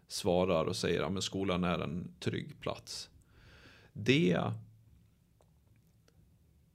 svarar 0.07 0.65
och 0.65 0.75
säger 0.75 1.17
att 1.17 1.23
skolan 1.23 1.63
är 1.63 1.79
en 1.79 2.11
trygg 2.19 2.59
plats. 2.59 3.09
Det 3.93 4.39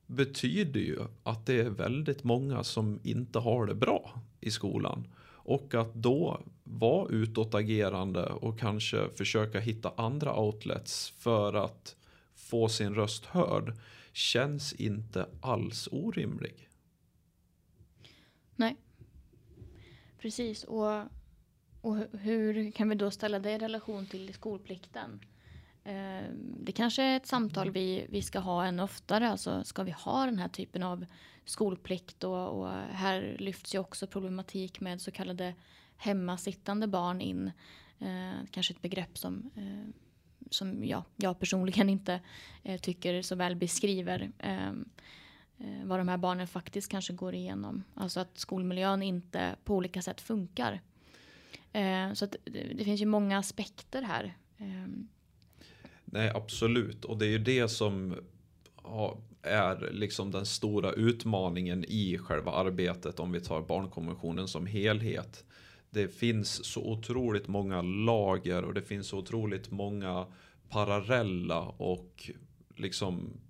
betyder 0.06 0.80
ju 0.80 0.98
att 1.22 1.46
det 1.46 1.60
är 1.60 1.70
väldigt 1.70 2.24
många 2.24 2.64
som 2.64 3.00
inte 3.02 3.38
har 3.38 3.66
det 3.66 3.74
bra 3.74 4.20
i 4.40 4.50
skolan. 4.50 5.08
Och 5.50 5.74
att 5.74 5.94
då 5.94 6.40
vara 6.64 7.08
utåtagerande 7.08 8.26
och 8.26 8.58
kanske 8.58 9.08
försöka 9.16 9.60
hitta 9.60 9.92
andra 9.96 10.40
outlets 10.40 11.10
för 11.10 11.54
att 11.54 11.96
få 12.34 12.68
sin 12.68 12.94
röst 12.94 13.24
hörd 13.24 13.76
känns 14.12 14.72
inte 14.72 15.26
alls 15.40 15.88
orimlig. 15.92 16.68
Nej. 18.56 18.76
Precis. 20.18 20.64
Och, 20.64 21.02
och 21.88 22.18
hur 22.18 22.70
kan 22.70 22.88
vi 22.88 22.94
då 22.94 23.10
ställa 23.10 23.38
det 23.38 23.52
i 23.52 23.58
relation 23.58 24.06
till 24.06 24.34
skolplikten? 24.34 25.20
Eh, 25.84 26.24
det 26.60 26.72
kanske 26.72 27.02
är 27.02 27.16
ett 27.16 27.26
samtal 27.26 27.70
vi, 27.70 28.06
vi 28.08 28.22
ska 28.22 28.38
ha 28.38 28.66
ännu 28.66 28.82
oftare. 28.82 29.30
Alltså, 29.30 29.64
ska 29.64 29.82
vi 29.82 29.90
ha 29.90 30.24
den 30.24 30.38
här 30.38 30.48
typen 30.48 30.82
av 30.82 31.06
skolplikt? 31.44 32.24
Och, 32.24 32.48
och 32.48 32.70
här 32.90 33.36
lyfts 33.38 33.74
ju 33.74 33.78
också 33.78 34.06
problematik 34.06 34.80
med 34.80 35.00
så 35.00 35.10
kallade 35.10 35.54
hemmasittande 35.96 36.86
barn 36.86 37.20
in. 37.20 37.52
Eh, 37.98 38.46
kanske 38.50 38.74
ett 38.74 38.82
begrepp 38.82 39.18
som, 39.18 39.50
eh, 39.56 39.94
som 40.50 40.84
ja, 40.84 41.04
jag 41.16 41.38
personligen 41.38 41.88
inte 41.88 42.20
eh, 42.62 42.80
tycker 42.80 43.22
så 43.22 43.34
väl 43.34 43.56
beskriver 43.56 44.30
eh, 44.38 44.68
eh, 45.58 45.84
vad 45.84 46.00
de 46.00 46.08
här 46.08 46.18
barnen 46.18 46.46
faktiskt 46.46 46.90
kanske 46.90 47.12
går 47.12 47.34
igenom. 47.34 47.84
Alltså 47.94 48.20
att 48.20 48.38
skolmiljön 48.38 49.02
inte 49.02 49.56
på 49.64 49.74
olika 49.74 50.02
sätt 50.02 50.20
funkar. 50.20 50.80
Eh, 51.72 52.12
så 52.12 52.24
att 52.24 52.36
det, 52.44 52.72
det, 52.74 52.84
finns 52.84 53.00
ju 53.00 53.06
många 53.06 53.38
aspekter 53.38 54.02
här. 54.02 54.36
Ehm. 54.58 55.08
Nej, 56.04 56.30
absolut. 56.34 57.04
Och 57.04 57.18
det 57.18 57.26
är 57.26 57.30
ju 57.30 57.38
det 57.38 57.68
som 57.68 58.14
är 59.42 59.90
liksom 59.92 60.30
den 60.30 60.46
stora 60.46 60.92
utmaningen 60.92 61.84
i 61.88 62.18
själva 62.18 62.52
arbetet 62.52 63.20
om 63.20 63.32
vi 63.32 63.40
tar 63.40 63.62
barnkonventionen 63.62 64.48
som 64.48 64.66
helhet 64.66 65.44
det 65.90 66.08
finns 66.08 66.64
så 66.64 66.84
otroligt 66.84 67.48
många 67.48 67.82
lager 67.82 68.64
och 68.64 68.74
det 68.74 68.82
finns 68.82 69.06
så 69.06 69.18
otroligt 69.18 69.70
många 69.70 70.26
parallella 70.68 71.60
och 71.60 72.30
liksom 72.76 73.40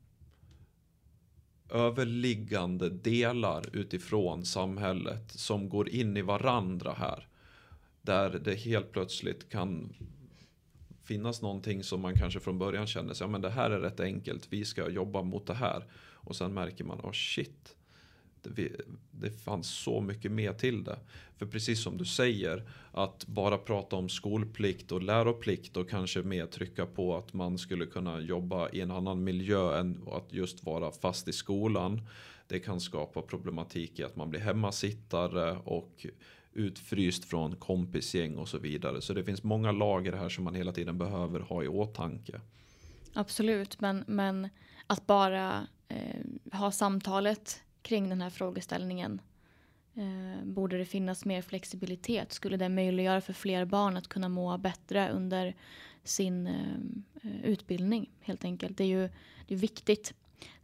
överliggande 1.70 2.90
delar 2.90 3.76
utifrån 3.76 4.44
samhället 4.44 5.33
som 5.33 5.68
går 5.68 5.88
in 5.88 6.16
i 6.16 6.22
varandra 6.22 6.92
här. 6.92 7.28
Där 8.09 8.31
det 8.44 8.55
helt 8.55 8.92
plötsligt 8.92 9.49
kan 9.49 9.94
finnas 11.05 11.42
någonting 11.42 11.85
som 11.85 12.01
man 12.01 12.14
kanske 12.14 12.40
från 12.40 12.59
början 12.59 12.87
känner 12.87 13.14
sig, 13.14 13.25
ja 13.25 13.29
men 13.29 13.40
det 13.40 13.51
här 13.51 13.71
är 13.71 13.81
rätt 13.81 14.01
enkelt, 14.01 14.47
vi 14.51 14.64
ska 14.64 14.90
jobba 14.90 15.23
mot 15.23 15.47
det 15.47 15.55
här. 15.55 15.85
Och 16.14 16.37
sen 16.37 16.55
märker 16.55 16.85
man, 16.85 17.01
oh 17.01 17.12
shit, 17.12 17.77
det, 18.42 18.73
det 19.11 19.31
fanns 19.31 19.68
så 19.68 20.01
mycket 20.01 20.33
mer 20.33 20.53
till 20.53 20.85
det. 20.85 20.99
För 21.37 21.47
precis 21.47 21.83
som 21.83 21.97
du 21.97 22.05
säger, 22.05 22.71
att 22.92 23.27
bara 23.27 23.59
prata 23.59 23.97
om 23.97 24.09
skolplikt 24.09 24.92
och 24.92 25.03
läroplikt 25.03 25.77
och 25.77 25.90
kanske 25.90 26.23
mer 26.23 26.47
trycka 26.47 26.87
på 26.87 27.16
att 27.16 27.33
man 27.33 27.59
skulle 27.59 27.87
kunna 27.87 28.21
jobba 28.21 28.68
i 28.68 28.81
en 28.81 28.90
annan 28.90 29.25
miljö 29.25 29.79
än 29.79 30.03
att 30.12 30.33
just 30.33 30.64
vara 30.64 30.92
fast 30.92 31.29
i 31.29 31.33
skolan. 31.33 32.01
Det 32.47 32.59
kan 32.59 32.81
skapa 32.81 33.23
problematik 33.23 33.99
i 33.99 34.05
att 34.05 34.16
man 34.16 34.31
blir 34.31 34.40
hemmasittare 34.40 35.59
och 35.64 36.07
utfryst 36.59 37.25
från 37.25 37.57
kompisgäng 37.57 38.37
och 38.37 38.49
så 38.49 38.59
vidare. 38.59 39.03
Så 39.03 39.14
det 39.14 39.25
finns 39.25 39.42
många 39.42 39.73
lager 39.73 40.12
här 40.12 40.29
som 40.29 40.44
man 40.44 40.55
hela 40.55 40.73
tiden 40.73 40.99
behöver 40.99 41.40
ha 41.40 41.64
i 41.64 41.68
åtanke. 41.68 42.40
Absolut, 43.12 43.81
men, 43.81 44.05
men 44.07 44.49
att 44.87 45.07
bara 45.07 45.66
eh, 45.88 46.25
ha 46.53 46.71
samtalet 46.71 47.62
kring 47.83 48.09
den 48.09 48.21
här 48.21 48.31
frågeställningen. 48.31 49.21
Eh, 49.94 50.44
borde 50.44 50.79
det 50.79 50.85
finnas 50.85 51.25
mer 51.25 51.42
flexibilitet? 51.42 52.33
Skulle 52.33 52.57
det 52.57 52.68
möjliggöra 52.68 53.21
för 53.21 53.33
fler 53.33 53.64
barn 53.64 53.97
att 53.97 54.09
kunna 54.09 54.29
må 54.29 54.59
bättre 54.59 55.11
under 55.11 55.55
sin 56.05 56.47
eh, 56.47 57.44
utbildning 57.44 58.11
helt 58.21 58.44
enkelt? 58.44 58.77
Det 58.77 58.85
är 58.85 58.88
ju 58.88 59.09
det 59.47 59.55
är 59.55 59.59
viktigt. 59.59 60.14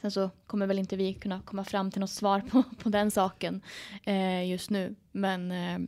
Sen 0.00 0.10
så 0.10 0.30
kommer 0.46 0.66
väl 0.66 0.78
inte 0.78 0.96
vi 0.96 1.14
kunna 1.14 1.40
komma 1.40 1.64
fram 1.64 1.90
till 1.90 2.00
något 2.00 2.10
svar 2.10 2.40
på, 2.40 2.62
på 2.78 2.88
den 2.88 3.10
saken 3.10 3.62
eh, 4.02 4.50
just 4.50 4.70
nu. 4.70 4.94
Men 5.12 5.50
eh, 5.50 5.78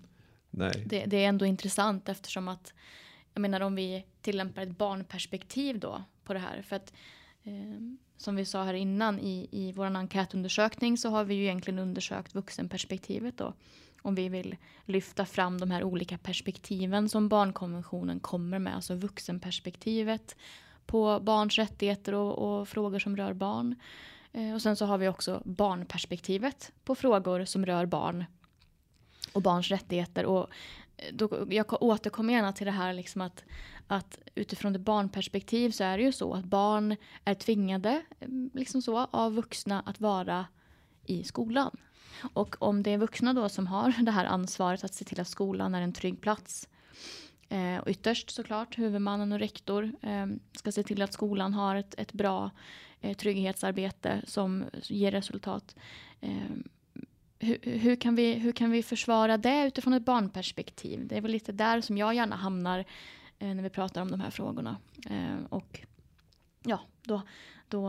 det, 0.85 1.05
det, 1.07 1.25
är 1.25 1.29
ändå 1.29 1.47
intressant 1.47 2.09
eftersom 2.09 2.49
att 2.49 2.75
jag 3.35 3.41
menar 3.41 3.61
om 3.61 3.75
vi 3.75 4.05
tillämpar 4.21 4.63
ett 4.63 4.79
barnperspektiv 4.79 5.79
då 5.79 6.03
på 6.25 6.33
det 6.33 6.39
här. 6.39 6.63
För 6.63 6.77
att 6.77 6.93
eh, 7.45 7.81
som 8.17 8.37
vi 8.37 8.45
sa 8.45 8.65
här 8.65 8.75
innan 8.75 9.21
i, 9.21 9.49
i 9.51 9.73
vår 9.73 9.87
enkätundersökning 9.87 10.99
så 10.99 11.09
har 11.09 11.25
vi 11.25 11.35
ju 11.35 11.43
egentligen 11.43 11.79
undersökt 11.79 12.35
vuxenperspektivet 12.35 13.39
då. 13.39 13.55
Om 14.03 14.15
vi 14.15 14.29
vill 14.29 14.57
lyfta 14.85 15.27
fram 15.27 15.61
de 15.61 15.71
här 15.71 15.85
olika 15.85 16.19
perspektiven 16.19 17.09
som 17.09 17.29
barnkonventionen 17.29 18.21
kommer 18.21 18.59
med. 18.59 18.75
Alltså 18.75 18.95
vuxenperspektivet 18.95 20.37
på 20.87 21.21
barns 21.21 21.59
rättigheter 21.59 22.15
och, 22.15 22.39
och 22.39 22.69
frågor 22.69 22.99
som 22.99 23.17
rör 23.17 23.33
barn. 23.33 23.75
Eh, 24.33 24.55
och 24.55 24.63
sen 24.63 24.77
så 24.77 24.87
har 24.87 24.99
vi 24.99 25.09
också 25.09 25.43
barnperspektivet 25.45 26.73
på 26.85 26.95
frågor 26.95 27.45
som 27.45 27.67
rör 27.67 27.87
barn 27.87 28.25
och 29.33 29.43
barns 29.43 29.69
rättigheter. 29.69 30.27
Och 30.27 30.49
eh, 30.97 31.15
då, 31.15 31.47
jag 31.51 31.83
återkommer 31.83 32.35
gärna 32.35 32.53
till 32.53 32.67
det 32.67 32.73
här 32.73 32.93
liksom 32.93 33.21
att 33.21 33.45
att 33.87 34.19
utifrån 34.35 34.73
det 34.73 34.79
barnperspektiv 34.79 35.71
så 35.71 35.85
är 35.85 35.99
det 35.99 36.05
ju 36.05 36.13
så 36.13 36.35
att 36.35 36.45
barn 36.45 36.97
är 37.25 37.35
tvingade 37.35 38.03
mm, 38.21 38.51
liksom 38.55 38.83
så, 38.83 38.99
av 38.99 39.35
vuxna 39.35 39.83
att 39.87 40.01
vara 40.01 40.47
i 41.05 41.25
skolan. 41.25 41.77
Och 42.33 42.57
om 42.63 42.83
det 42.83 42.91
är 42.91 42.99
vuxna 42.99 43.33
då 43.33 43.49
som 43.49 43.67
har 43.67 43.95
det 44.05 44.11
här 44.11 44.25
ansvaret 44.25 44.85
att 44.85 44.95
se 44.95 45.05
till 45.05 45.21
att 45.21 45.29
skolan 45.29 45.75
är 45.75 45.83
en 45.83 45.93
trygg 45.93 46.21
plats 46.21 46.69
Eh, 47.49 47.79
och 47.79 47.89
ytterst 47.89 48.31
såklart 48.31 48.79
huvudmannen 48.79 49.33
och 49.33 49.39
rektor 49.39 49.93
eh, 50.03 50.27
ska 50.53 50.73
se 50.73 50.83
till 50.83 51.03
att 51.03 51.13
skolan 51.13 51.55
har 51.55 51.77
ett, 51.77 51.95
ett 51.99 52.13
bra 52.13 52.51
eh, 53.01 53.17
trygghetsarbete 53.17 54.23
som 54.27 54.65
ger 54.83 55.13
resultat. 55.13 55.77
Eh, 56.21 56.31
hur, 57.39 57.59
hur, 57.63 57.97
kan 57.97 58.15
vi, 58.15 58.35
hur 58.35 58.53
kan 58.53 58.71
vi 58.71 58.83
försvara 58.83 59.37
det 59.37 59.67
utifrån 59.67 59.93
ett 59.93 60.05
barnperspektiv? 60.05 61.07
Det 61.07 61.17
är 61.17 61.21
väl 61.21 61.31
lite 61.31 61.53
där 61.53 61.81
som 61.81 61.99
jag 61.99 62.15
gärna 62.15 62.37
hamnar 62.37 62.79
eh, 63.39 63.55
när 63.55 63.63
vi 63.63 63.71
pratar 63.71 64.03
om 64.03 64.11
de 64.11 64.21
här 64.21 64.31
frågorna. 64.31 64.77
Eh, 65.11 65.45
och 65.49 65.81
ja, 66.63 66.81
då, 67.03 67.23
då 67.69 67.89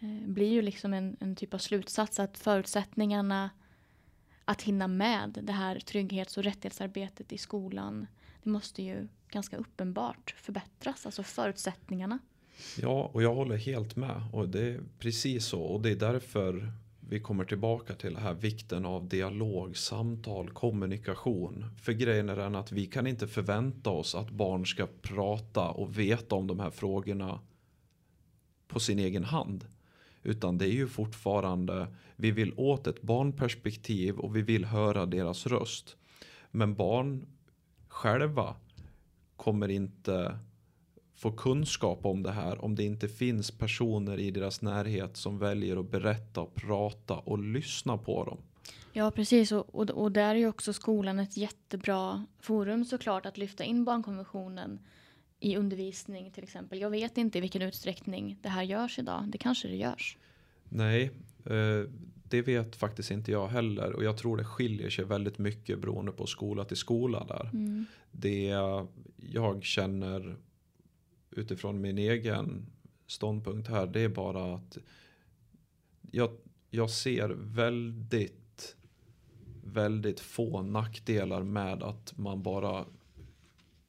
eh, 0.00 0.26
blir 0.26 0.52
ju 0.52 0.62
liksom 0.62 0.94
en, 0.94 1.16
en 1.20 1.36
typ 1.36 1.54
av 1.54 1.58
slutsats 1.58 2.20
att 2.20 2.38
förutsättningarna 2.38 3.50
att 4.44 4.62
hinna 4.62 4.88
med 4.88 5.38
det 5.42 5.52
här 5.52 5.80
trygghets 5.80 6.36
och 6.36 6.44
rättighetsarbetet 6.44 7.32
i 7.32 7.38
skolan, 7.38 8.06
det 8.42 8.50
måste 8.50 8.82
ju 8.82 9.08
ganska 9.28 9.56
uppenbart 9.56 10.34
förbättras, 10.38 11.06
alltså 11.06 11.22
förutsättningarna. 11.22 12.18
Ja, 12.80 13.10
och 13.12 13.22
jag 13.22 13.34
håller 13.34 13.56
helt 13.56 13.96
med. 13.96 14.22
Och 14.32 14.48
det 14.48 14.68
är 14.68 14.80
precis 14.98 15.46
så. 15.46 15.62
Och 15.62 15.80
det 15.80 15.90
är 15.90 15.96
därför 15.96 16.72
vi 17.08 17.20
kommer 17.20 17.44
tillbaka 17.44 17.94
till 17.94 18.14
det 18.14 18.20
här 18.20 18.34
vikten 18.34 18.86
av 18.86 19.08
dialog, 19.08 19.76
samtal, 19.76 20.50
kommunikation. 20.50 21.64
För 21.82 21.92
grejen 21.92 22.28
är 22.28 22.36
den 22.36 22.54
att 22.54 22.72
vi 22.72 22.86
kan 22.86 23.06
inte 23.06 23.28
förvänta 23.28 23.90
oss 23.90 24.14
att 24.14 24.30
barn 24.30 24.66
ska 24.66 24.88
prata 25.02 25.70
och 25.70 25.98
veta 25.98 26.34
om 26.34 26.46
de 26.46 26.60
här 26.60 26.70
frågorna 26.70 27.40
på 28.68 28.80
sin 28.80 28.98
egen 28.98 29.24
hand. 29.24 29.66
Utan 30.24 30.58
det 30.58 30.66
är 30.66 30.72
ju 30.72 30.88
fortfarande, 30.88 31.86
vi 32.16 32.30
vill 32.30 32.54
åt 32.56 32.86
ett 32.86 33.02
barnperspektiv 33.02 34.18
och 34.18 34.36
vi 34.36 34.42
vill 34.42 34.64
höra 34.64 35.06
deras 35.06 35.46
röst. 35.46 35.96
Men 36.50 36.74
barn 36.74 37.26
själva 37.88 38.56
kommer 39.36 39.68
inte 39.68 40.38
få 41.14 41.32
kunskap 41.32 42.06
om 42.06 42.22
det 42.22 42.32
här 42.32 42.64
om 42.64 42.74
det 42.74 42.84
inte 42.84 43.08
finns 43.08 43.50
personer 43.50 44.18
i 44.18 44.30
deras 44.30 44.62
närhet 44.62 45.16
som 45.16 45.38
väljer 45.38 45.76
att 45.76 45.90
berätta 45.90 46.40
och 46.40 46.54
prata 46.54 47.14
och 47.14 47.38
lyssna 47.38 47.98
på 47.98 48.24
dem. 48.24 48.38
Ja, 48.92 49.10
precis. 49.10 49.52
Och, 49.52 49.74
och, 49.74 49.90
och 49.90 50.12
där 50.12 50.34
är 50.34 50.38
ju 50.38 50.48
också 50.48 50.72
skolan 50.72 51.18
ett 51.18 51.36
jättebra 51.36 52.26
forum 52.40 52.84
såklart 52.84 53.26
att 53.26 53.38
lyfta 53.38 53.64
in 53.64 53.84
barnkonventionen 53.84 54.78
i 55.44 55.56
undervisning 55.56 56.30
till 56.30 56.42
exempel. 56.44 56.80
Jag 56.80 56.90
vet 56.90 57.18
inte 57.18 57.38
i 57.38 57.40
vilken 57.40 57.62
utsträckning 57.62 58.38
det 58.42 58.48
här 58.48 58.62
görs 58.62 58.98
idag. 58.98 59.24
Det 59.28 59.38
kanske 59.38 59.68
det 59.68 59.76
görs. 59.76 60.16
Nej, 60.68 61.10
eh, 61.44 61.90
det 62.28 62.42
vet 62.42 62.76
faktiskt 62.76 63.10
inte 63.10 63.32
jag 63.32 63.48
heller. 63.48 63.92
Och 63.92 64.04
jag 64.04 64.18
tror 64.18 64.36
det 64.36 64.44
skiljer 64.44 64.90
sig 64.90 65.04
väldigt 65.04 65.38
mycket 65.38 65.80
beroende 65.80 66.12
på 66.12 66.26
skola 66.26 66.64
till 66.64 66.76
skola 66.76 67.24
där. 67.24 67.50
Mm. 67.52 67.86
Det 68.10 68.52
jag 69.16 69.64
känner 69.64 70.36
utifrån 71.30 71.80
min 71.80 71.98
egen 71.98 72.66
ståndpunkt 73.06 73.68
här 73.68 73.86
det 73.86 74.00
är 74.00 74.08
bara 74.08 74.54
att 74.54 74.78
jag, 76.10 76.30
jag 76.70 76.90
ser 76.90 77.28
väldigt 77.28 78.76
väldigt 79.64 80.20
få 80.20 80.62
nackdelar 80.62 81.42
med 81.42 81.82
att 81.82 82.18
man 82.18 82.42
bara 82.42 82.84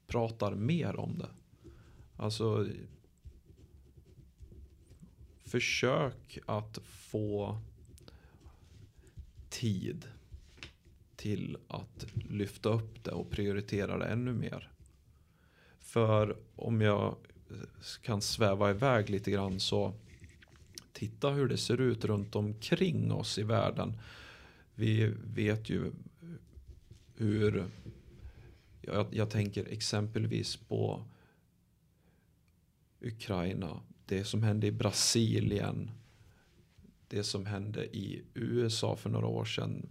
pratar 0.08 0.56
mer 0.56 1.00
om 1.00 1.18
det. 1.18 1.30
Alltså 2.17 2.67
försök 5.43 6.39
att 6.45 6.78
få 6.86 7.60
tid 9.49 10.08
till 11.15 11.58
att 11.67 12.06
lyfta 12.30 12.69
upp 12.69 13.04
det 13.04 13.12
och 13.12 13.30
prioritera 13.30 13.97
det 13.97 14.06
ännu 14.06 14.34
mer. 14.34 14.71
För 15.80 16.38
om 16.56 16.82
jag 16.82 17.15
kan 18.01 18.21
sväva 18.21 18.69
iväg 18.69 19.10
lite 19.10 19.32
grann 19.32 19.60
så 19.60 19.93
titta 20.93 21.30
hur 21.30 21.47
det 21.47 21.58
ser 21.58 21.82
ut 21.82 22.06
runt 22.06 22.36
omkring 22.36 23.12
oss 23.12 23.38
i 23.38 23.43
världen. 23.43 23.93
Vi 24.75 25.13
vet 25.23 25.69
ju 25.69 25.91
hur 27.15 27.65
jag, 28.82 29.08
jag 29.12 29.30
tänker 29.30 29.65
exempelvis 29.65 30.56
på 30.56 31.06
Ukraina, 33.02 33.82
det 34.06 34.24
som 34.24 34.44
hände 34.44 34.68
i 34.68 34.72
Brasilien, 34.72 35.92
det 37.08 37.24
som 37.24 37.46
hände 37.46 37.86
i 37.86 38.24
USA 38.34 38.96
för 38.96 39.10
några 39.10 39.28
år 39.28 39.46
sedan, 39.46 39.90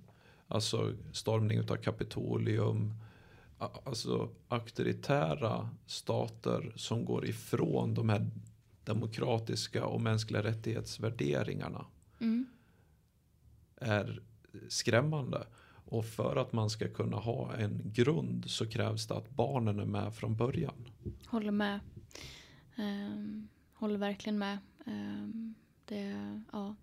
alltså 0.49 0.93
stormning 1.13 1.61
av 1.61 1.77
Kapitolium, 1.77 2.95
alltså 3.59 4.31
auktoritära 4.49 5.71
stater 5.87 6.73
som 6.77 7.05
går 7.05 7.27
ifrån 7.27 7.95
de 7.95 8.09
här 8.09 8.31
demokratiska 8.85 9.87
och 9.87 10.01
mänskliga 10.01 10.43
rättighetsvärderingarna 10.43 11.87
Mm. 12.21 12.47
är 13.77 14.23
skrämmande. 14.69 15.47
Och 15.87 16.05
för 16.05 16.37
att 16.37 16.53
man 16.53 16.71
ska 16.71 16.89
kunna 16.89 17.17
ha 17.17 17.55
en 17.55 17.81
grund 17.85 18.51
så 18.51 18.67
krävs 18.67 19.07
det 19.07 19.15
att 19.15 19.31
barnen 19.31 19.81
är 19.81 19.85
med 19.85 20.15
från 20.15 20.37
början. 20.37 20.89
Håller 21.27 21.51
med. 21.51 21.81
Um, 22.77 23.49
håller 23.73 23.99
verkligen 23.99 24.39
med. 24.39 24.59
Um, 24.87 25.55
det, 25.85 26.41
ja. 26.53 26.75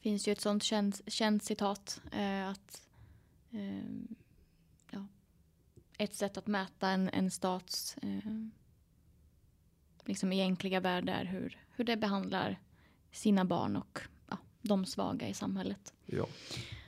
finns 0.00 0.28
ju 0.28 0.32
ett 0.32 0.40
sånt 0.40 0.62
känt, 0.62 1.00
känt 1.06 1.42
citat. 1.42 2.02
Uh, 2.14 2.48
att 2.48 2.88
um, 3.50 4.14
ja, 4.90 5.06
Ett 5.98 6.14
sätt 6.14 6.36
att 6.36 6.46
mäta 6.46 6.88
en, 6.88 7.08
en 7.08 7.30
stats 7.30 7.96
uh, 8.04 8.48
liksom 10.04 10.32
egentliga 10.32 10.80
värde 10.80 11.12
är 11.12 11.24
hur, 11.24 11.58
hur 11.70 11.84
det 11.84 11.96
behandlar 11.96 12.60
sina 13.10 13.44
barn 13.44 13.76
och 13.76 14.00
ja, 14.30 14.38
de 14.62 14.86
svaga 14.86 15.28
i 15.28 15.34
samhället. 15.34 15.94
Ja. 16.06 16.26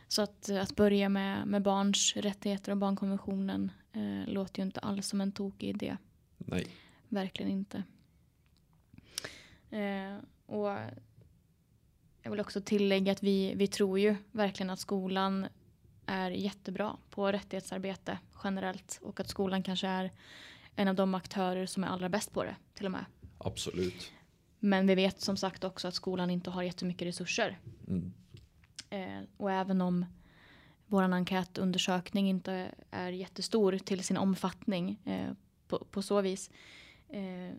Så 0.09 0.23
att, 0.23 0.51
att 0.51 0.77
börja 0.77 1.09
med, 1.09 1.47
med 1.47 1.63
barns 1.63 2.17
rättigheter 2.17 2.73
och 2.73 2.79
barnkonventionen 2.79 3.73
eh, 3.93 4.33
låter 4.33 4.59
ju 4.59 4.67
inte 4.67 4.81
alls 4.81 5.09
som 5.09 5.21
en 5.21 5.33
tokig 5.33 5.69
idé. 5.69 5.97
Nej. 6.39 6.67
Verkligen 7.09 7.53
inte. 7.53 7.83
Eh, 9.71 10.17
och 10.47 10.69
jag 12.23 12.31
vill 12.31 12.41
också 12.41 12.61
tillägga 12.61 13.13
att 13.13 13.23
vi, 13.23 13.55
vi 13.55 13.67
tror 13.67 13.99
ju 13.99 14.17
verkligen 14.33 14.71
att 14.71 14.81
skolan 14.81 15.47
är 16.07 16.31
jättebra 16.31 16.97
på 17.11 17.33
rättighetsarbete 17.33 18.19
generellt 18.45 18.99
och 19.03 19.21
att 19.21 19.29
skolan 19.29 19.63
kanske 19.63 19.87
är 19.87 20.11
en 20.77 20.89
av 20.89 20.95
de 20.95 21.15
aktörer 21.15 21.67
som 21.67 21.85
är 21.85 21.89
allra 21.89 22.09
bäst 22.09 22.33
på 22.33 22.45
det 22.45 22.57
till 22.75 22.87
och 22.87 22.93
med. 22.93 23.05
Absolut. 23.39 24.13
Men 24.59 24.87
vi 24.87 24.95
vet 24.95 25.21
som 25.21 25.37
sagt 25.37 25.65
också 25.65 25.89
att 25.89 25.95
skolan 25.95 26.31
inte 26.31 26.51
har 26.51 26.63
jättemycket 26.63 27.09
resurser. 27.09 27.59
Mm. 27.89 28.13
Eh, 28.91 29.29
och 29.37 29.53
även 29.53 29.81
om 29.81 30.07
vår 30.87 31.03
enkätundersökning 31.03 32.29
inte 32.29 32.75
är 32.91 33.13
jättestor 33.13 33.79
till 33.79 34.05
sin 34.05 34.17
omfattning 34.17 35.01
eh, 35.05 35.31
på, 35.79 35.85
på, 35.85 36.03
så 36.03 36.21
vis 36.21 36.51
eh, 37.09 37.57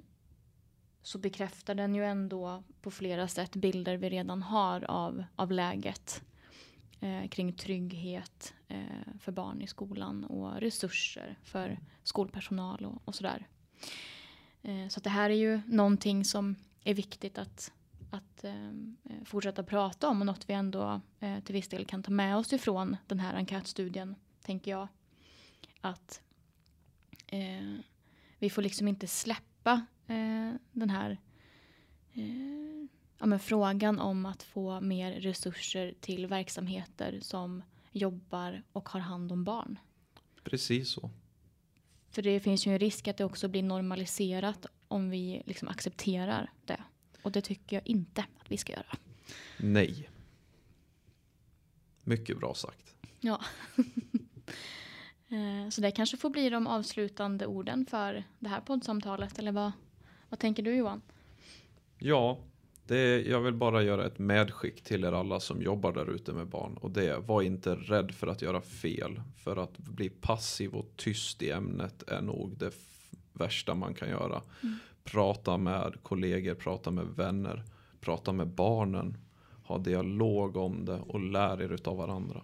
så 1.02 1.18
bekräftar 1.18 1.76
den 1.76 1.96
ju 1.96 2.06
ändå 2.06 2.64
på 2.82 2.92
flera 2.92 3.28
sätt 3.28 3.56
bilder 3.56 3.98
vi 3.98 4.10
redan 4.10 4.42
har 4.42 4.84
av, 4.84 5.24
av 5.36 5.52
läget 5.52 6.24
eh, 7.00 7.28
kring 7.28 7.54
trygghet 7.54 8.54
eh, 8.68 9.20
för 9.20 9.32
barn 9.32 9.62
i 9.62 9.68
skolan 9.68 10.24
och 10.24 10.62
resurser 10.62 11.38
för 11.44 11.80
skolpersonal 12.04 12.86
och, 12.86 13.02
och 13.06 13.16
sådär. 13.16 13.48
Eh, 14.62 14.88
så 14.88 15.00
det 15.00 15.10
här 15.10 15.30
är 15.30 15.36
ju 15.36 15.62
någonting 15.68 16.26
som 16.26 16.56
är 16.84 16.94
viktigt 16.94 17.38
att 17.38 17.72
att 18.16 18.44
eh, 18.44 18.68
eh, 19.04 19.24
fortsätta 19.26 19.64
prata 19.64 20.08
om 20.08 20.20
och 20.20 20.26
något 20.26 20.50
vi 20.50 20.54
ändå 20.54 21.02
eh, 21.20 21.40
till 21.40 21.54
viss 21.54 21.68
del 21.68 21.86
kan 21.86 22.04
ta 22.04 22.12
med 22.12 22.38
oss 22.38 22.54
ifrån 22.54 22.98
den 23.08 23.20
här 23.20 23.34
enkätstudien, 23.34 24.16
tänker 24.42 24.72
jag. 24.72 24.88
Att 25.82 26.22
eh, 27.28 27.80
vi 28.46 28.50
får 28.50 28.62
liksom 28.62 28.88
inte 28.88 29.08
släppa 29.08 29.86
eh, 30.08 30.54
den 30.72 30.90
här 30.90 31.18
eh, 32.14 32.88
ja, 33.18 33.26
men 33.26 33.40
frågan 33.40 34.00
om 34.00 34.26
att 34.26 34.44
få 34.44 34.82
mer 34.82 35.12
resurser 35.12 35.94
till 36.00 36.28
verksamheter 36.28 37.20
som 37.22 37.64
jobbar 37.92 38.64
och 38.72 38.90
har 38.90 39.00
hand 39.00 39.32
om 39.32 39.44
barn. 39.44 39.80
Precis 40.44 40.90
så. 40.90 41.10
För 42.10 42.22
det 42.22 42.40
finns 42.40 42.68
ju 42.68 42.72
en 42.72 42.80
risk 42.80 43.08
att 43.08 43.18
det 43.18 43.26
också 43.26 43.48
blir 43.48 43.64
normaliserat 43.64 44.66
om 44.88 45.10
vi 45.10 45.44
liksom 45.46 45.68
accepterar 45.68 46.52
det. 46.66 46.84
Och 47.22 47.32
det 47.32 47.42
tycker 47.42 47.76
jag 47.76 47.88
inte 47.88 48.22
att 48.22 48.52
vi 48.52 48.58
ska 48.58 48.74
göra. 48.74 48.98
Nej. 49.58 50.10
Mycket 52.04 52.40
bra 52.40 52.54
sagt. 52.54 52.96
Ja. 53.20 53.42
Eh, 55.30 55.70
så 55.70 55.82
det 55.82 55.92
kanske 55.92 56.18
får 56.18 56.30
bli 56.30 56.50
de 56.50 56.68
avslutande 56.68 57.46
orden 57.46 57.86
för 57.86 58.24
det 58.40 58.50
här 58.50 58.62
poddsamtalet. 58.62 59.40
Eller 59.40 59.52
vad, 59.52 59.72
vad 60.30 60.40
tänker 60.40 60.64
du 60.64 60.76
Johan? 60.76 61.02
Ja, 61.98 62.38
Det, 62.88 63.22
jag 63.22 63.42
vill 63.42 63.54
bara 63.54 63.84
göra 63.84 64.06
ett 64.06 64.20
medskick 64.20 64.84
till 64.84 65.04
er 65.04 65.12
alla 65.12 65.40
som 65.40 65.62
jobbar 65.62 65.94
där 65.94 66.10
ute 66.10 66.34
med 66.34 66.48
barn. 66.48 66.78
Och 66.78 66.92
det 66.92 67.10
är, 67.10 67.18
var 67.18 67.42
inte 67.42 67.76
rädd 67.76 68.12
för 68.12 68.28
att 68.28 68.42
göra 68.42 68.62
fel. 68.62 69.22
För 69.44 69.58
att 69.58 69.78
bli 69.78 70.10
passiv 70.10 70.74
och 70.76 70.92
tyst 70.96 71.42
i 71.42 71.52
ämnet 71.52 72.04
är 72.10 72.22
nog 72.22 72.58
det 72.58 72.74
värsta 73.34 73.76
man 73.76 73.94
kan 73.94 74.10
göra. 74.10 74.42
Mm. 74.64 74.76
Prata 75.04 75.58
med 75.58 75.94
kollegor, 76.04 76.54
prata 76.56 76.92
med 76.92 77.06
vänner, 77.06 77.64
prata 78.02 78.32
med 78.32 78.48
barnen. 78.48 79.18
Ha 79.64 79.78
dialog 79.78 80.58
om 80.58 80.86
det 80.86 81.00
och 81.08 81.20
lär 81.20 81.62
er 81.62 81.80
av 81.86 81.98
varandra. 81.98 82.42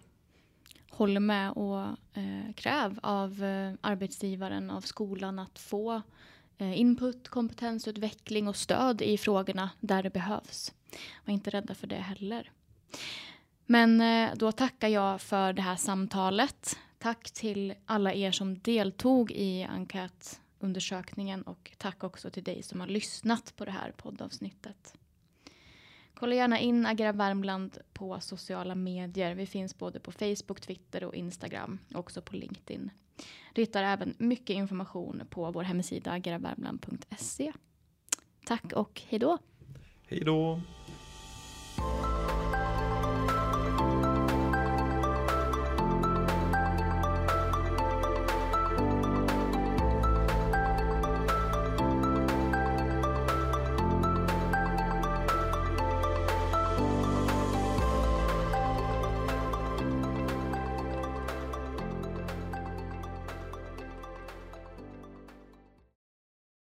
Håller 0.91 1.19
med 1.19 1.51
och 1.51 1.81
eh, 2.13 2.53
kräv 2.55 2.99
av 3.03 3.43
eh, 3.43 3.73
arbetsgivaren, 3.81 4.69
av 4.69 4.81
skolan 4.81 5.39
att 5.39 5.59
få 5.59 6.01
Eh, 6.61 6.79
input, 6.79 7.27
kompetensutveckling 7.27 8.47
och 8.47 8.55
stöd 8.55 9.01
i 9.01 9.17
frågorna 9.17 9.69
där 9.79 10.03
det 10.03 10.09
behövs. 10.09 10.73
Var 11.25 11.33
inte 11.33 11.49
rädda 11.49 11.75
för 11.75 11.87
det 11.87 11.95
heller. 11.95 12.51
Men 13.65 14.01
eh, 14.01 14.35
då 14.35 14.51
tackar 14.51 14.87
jag 14.87 15.21
för 15.21 15.53
det 15.53 15.61
här 15.61 15.75
samtalet. 15.75 16.77
Tack 16.99 17.31
till 17.31 17.73
alla 17.85 18.13
er 18.13 18.31
som 18.31 18.59
deltog 18.59 19.31
i 19.31 19.63
enkätundersökningen 19.63 21.41
och 21.41 21.71
tack 21.77 22.03
också 22.03 22.29
till 22.29 22.43
dig 22.43 22.63
som 22.63 22.79
har 22.79 22.87
lyssnat 22.87 23.53
på 23.55 23.65
det 23.65 23.71
här 23.71 23.91
poddavsnittet. 23.91 24.93
Kolla 26.21 26.35
gärna 26.35 26.59
in 26.59 26.85
Agera 26.85 27.11
Värmland 27.11 27.77
på 27.93 28.19
sociala 28.19 28.75
medier. 28.75 29.35
Vi 29.35 29.45
finns 29.45 29.77
både 29.77 29.99
på 29.99 30.11
Facebook, 30.11 30.61
Twitter 30.61 31.03
och 31.03 31.15
Instagram. 31.15 31.79
Också 31.93 32.21
på 32.21 32.35
LinkedIn. 32.35 32.89
Du 33.53 33.61
hittar 33.61 33.83
även 33.83 34.15
mycket 34.17 34.53
information 34.53 35.21
på 35.29 35.51
vår 35.51 35.63
hemsida 35.63 36.11
ageravärmland.se. 36.11 37.53
Tack 38.45 38.73
och 38.73 39.01
hej 39.09 39.19
då! 39.19 39.37
Hej 40.07 40.19
då! 40.19 40.61